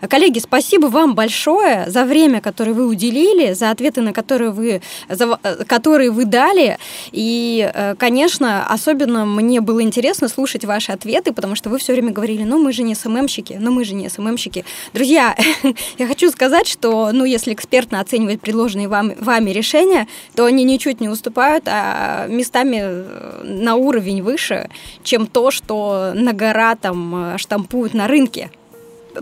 Коллеги, 0.10 0.40
спасибо 0.40 0.88
вам 0.88 1.16
большое 1.16 1.86
за 1.88 2.04
время, 2.04 2.42
которое 2.42 2.74
вы 2.74 2.88
уделили, 2.88 3.54
за 3.54 3.72
ответы, 3.72 4.02
на 4.02 4.14
которые 4.14 4.52
вы, 4.52 4.82
за, 5.10 5.40
которые 5.68 6.12
вы 6.12 6.26
дали. 6.26 6.78
И, 7.12 7.70
э, 7.74 7.96
конечно, 7.96 8.66
особенно 8.68 9.26
мне 9.26 9.62
было 9.62 9.82
интересно 9.82 10.28
слушать 10.28 10.66
ваши 10.66 10.92
ответы, 10.92 11.32
потому 11.32 11.56
что 11.56 11.70
вы 11.70 11.78
все 11.78 11.94
время 11.94 12.12
говорили, 12.12 12.44
ну 12.44 12.58
мы 12.58 12.74
же 12.74 12.84
не 12.84 12.96
СММщики, 12.96 13.58
ну 13.60 13.72
мы 13.72 13.86
же 13.86 13.94
не 13.94 14.10
СММщики. 14.10 14.66
Друзья, 14.94 15.36
я 15.98 16.08
хочу 16.08 16.30
сказать, 16.32 16.68
что, 16.68 17.12
ну, 17.12 17.26
если 17.26 17.54
экспертно 17.54 18.00
оценивать 18.00 18.42
предложенные 18.42 18.88
вам, 18.88 19.14
вами 19.20 19.52
решения, 19.52 20.08
то 20.36 20.46
они 20.46 20.64
ничуть 20.64 21.02
не 21.02 21.10
уступают, 21.10 21.66
а 21.68 22.28
местами 22.28 22.80
э, 22.82 23.42
на 23.44 23.76
уровень 23.76 24.22
выше, 24.26 24.70
чем 25.04 25.28
то, 25.28 25.52
что 25.52 26.12
на 26.14 26.34
гора 26.34 26.76
там 26.76 27.34
э, 27.36 27.38
штампуют 27.38 27.94
на 27.94 28.08
рынке. 28.08 28.52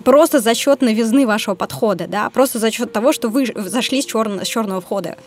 Просто 0.04 0.40
за 0.40 0.56
счет 0.56 0.82
новизны 0.82 1.28
вашего 1.28 1.54
подхода, 1.54 2.08
да, 2.08 2.32
просто 2.32 2.58
за 2.58 2.72
счет 2.72 2.92
того, 2.92 3.14
что 3.14 3.30
вы 3.30 3.46
зашли 3.56 4.02
с, 4.02 4.06
черно, 4.06 4.44
с 4.44 4.48
черного 4.48 4.82
входа 4.82 5.18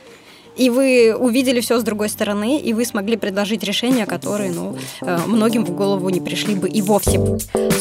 и 0.57 0.71
вы 0.71 1.15
увидели 1.15 1.61
все 1.61 1.79
с 1.79 1.83
другой 1.83 2.09
стороны, 2.09 2.59
и 2.59 2.73
вы 2.73 2.85
смогли 2.85 3.17
предложить 3.17 3.63
решения, 3.63 4.07
которые, 4.07 4.51
ну, 4.51 4.77
э, 5.03 5.19
многим 5.27 5.65
в 5.65 5.71
голову 5.71 6.09
не 6.09 6.21
пришли 6.21 6.55
бы 6.55 6.69
и 6.69 6.81
вовсе. 6.83 7.21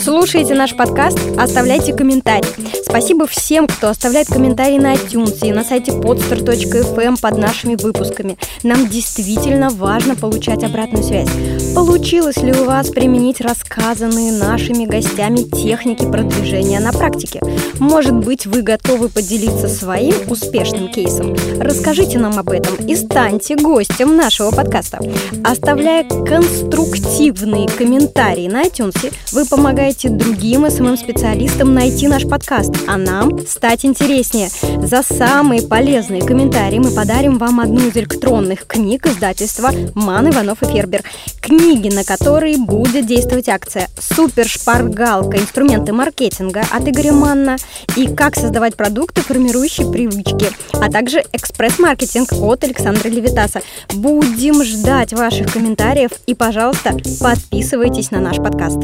Слушайте 0.03 0.53
наш 0.53 0.75
подкаст, 0.75 1.17
оставляйте 1.37 1.93
комментарии. 1.93 2.45
Спасибо 2.83 3.27
всем, 3.27 3.67
кто 3.67 3.89
оставляет 3.89 4.27
комментарии 4.27 4.77
на 4.77 4.93
iTunes 4.93 5.47
и 5.47 5.51
на 5.51 5.63
сайте 5.63 5.91
podster.fm 5.91 7.19
под 7.19 7.37
нашими 7.37 7.75
выпусками. 7.75 8.37
Нам 8.63 8.87
действительно 8.87 9.69
важно 9.69 10.15
получать 10.15 10.63
обратную 10.63 11.03
связь. 11.03 11.29
Получилось 11.73 12.37
ли 12.37 12.51
у 12.51 12.65
вас 12.65 12.89
применить 12.89 13.41
рассказанные 13.41 14.31
нашими 14.31 14.85
гостями 14.85 15.37
техники 15.37 16.05
продвижения 16.05 16.79
на 16.79 16.91
практике? 16.91 17.41
Может 17.79 18.13
быть, 18.13 18.45
вы 18.45 18.61
готовы 18.61 19.09
поделиться 19.09 19.67
своим 19.69 20.13
успешным 20.29 20.89
кейсом? 20.89 21.35
Расскажите 21.59 22.19
нам 22.19 22.37
об 22.37 22.49
этом 22.49 22.64
этом 22.65 22.85
и 22.85 22.95
станьте 22.95 23.55
гостем 23.55 24.15
нашего 24.15 24.51
подкаста. 24.51 24.99
Оставляя 25.43 26.03
конструктивные 26.03 27.67
комментарии 27.67 28.47
на 28.47 28.63
iTunes, 28.63 29.13
вы 29.31 29.45
помогаете 29.45 30.09
другим 30.09 30.65
SMM-специалистам 30.65 31.73
найти 31.73 32.07
наш 32.07 32.23
подкаст, 32.23 32.73
а 32.87 32.97
нам 32.97 33.45
стать 33.45 33.85
интереснее. 33.85 34.49
За 34.79 35.03
самые 35.03 35.61
полезные 35.61 36.21
комментарии 36.21 36.79
мы 36.79 36.91
подарим 36.91 37.37
вам 37.37 37.59
одну 37.59 37.87
из 37.87 37.95
электронных 37.95 38.65
книг 38.67 39.05
издательства 39.07 39.71
«Ман, 39.93 40.29
Иванов 40.29 40.61
и 40.63 40.65
Фербер». 40.65 41.03
Книги, 41.41 41.93
на 41.93 42.03
которые 42.03 42.57
будет 42.57 43.05
действовать 43.05 43.49
акция 43.49 43.89
«Супер 43.99 44.47
шпаргалка. 44.47 45.37
Инструменты 45.37 45.93
маркетинга» 45.93 46.63
от 46.71 46.87
Игоря 46.87 47.13
Манна 47.13 47.57
и 47.95 48.07
«Как 48.07 48.35
создавать 48.35 48.75
продукты, 48.75 49.21
формирующие 49.21 49.91
привычки», 49.91 50.49
а 50.73 50.91
также 50.91 51.23
«Экспресс-маркетинг» 51.33 52.33
от 52.33 52.54
от 52.55 52.63
Александра 52.63 53.07
Левитаса. 53.07 53.61
Будем 53.93 54.63
ждать 54.63 55.13
ваших 55.13 55.53
комментариев 55.53 56.11
и, 56.25 56.33
пожалуйста, 56.33 56.97
подписывайтесь 57.19 58.11
на 58.11 58.19
наш 58.19 58.37
подкаст. 58.37 58.79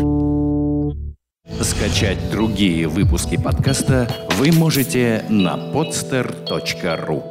Скачать 1.62 2.18
другие 2.32 2.88
выпуски 2.88 3.38
подкаста 3.38 4.08
вы 4.38 4.52
можете 4.52 5.26
на 5.30 5.56
podster.ru 5.56 7.31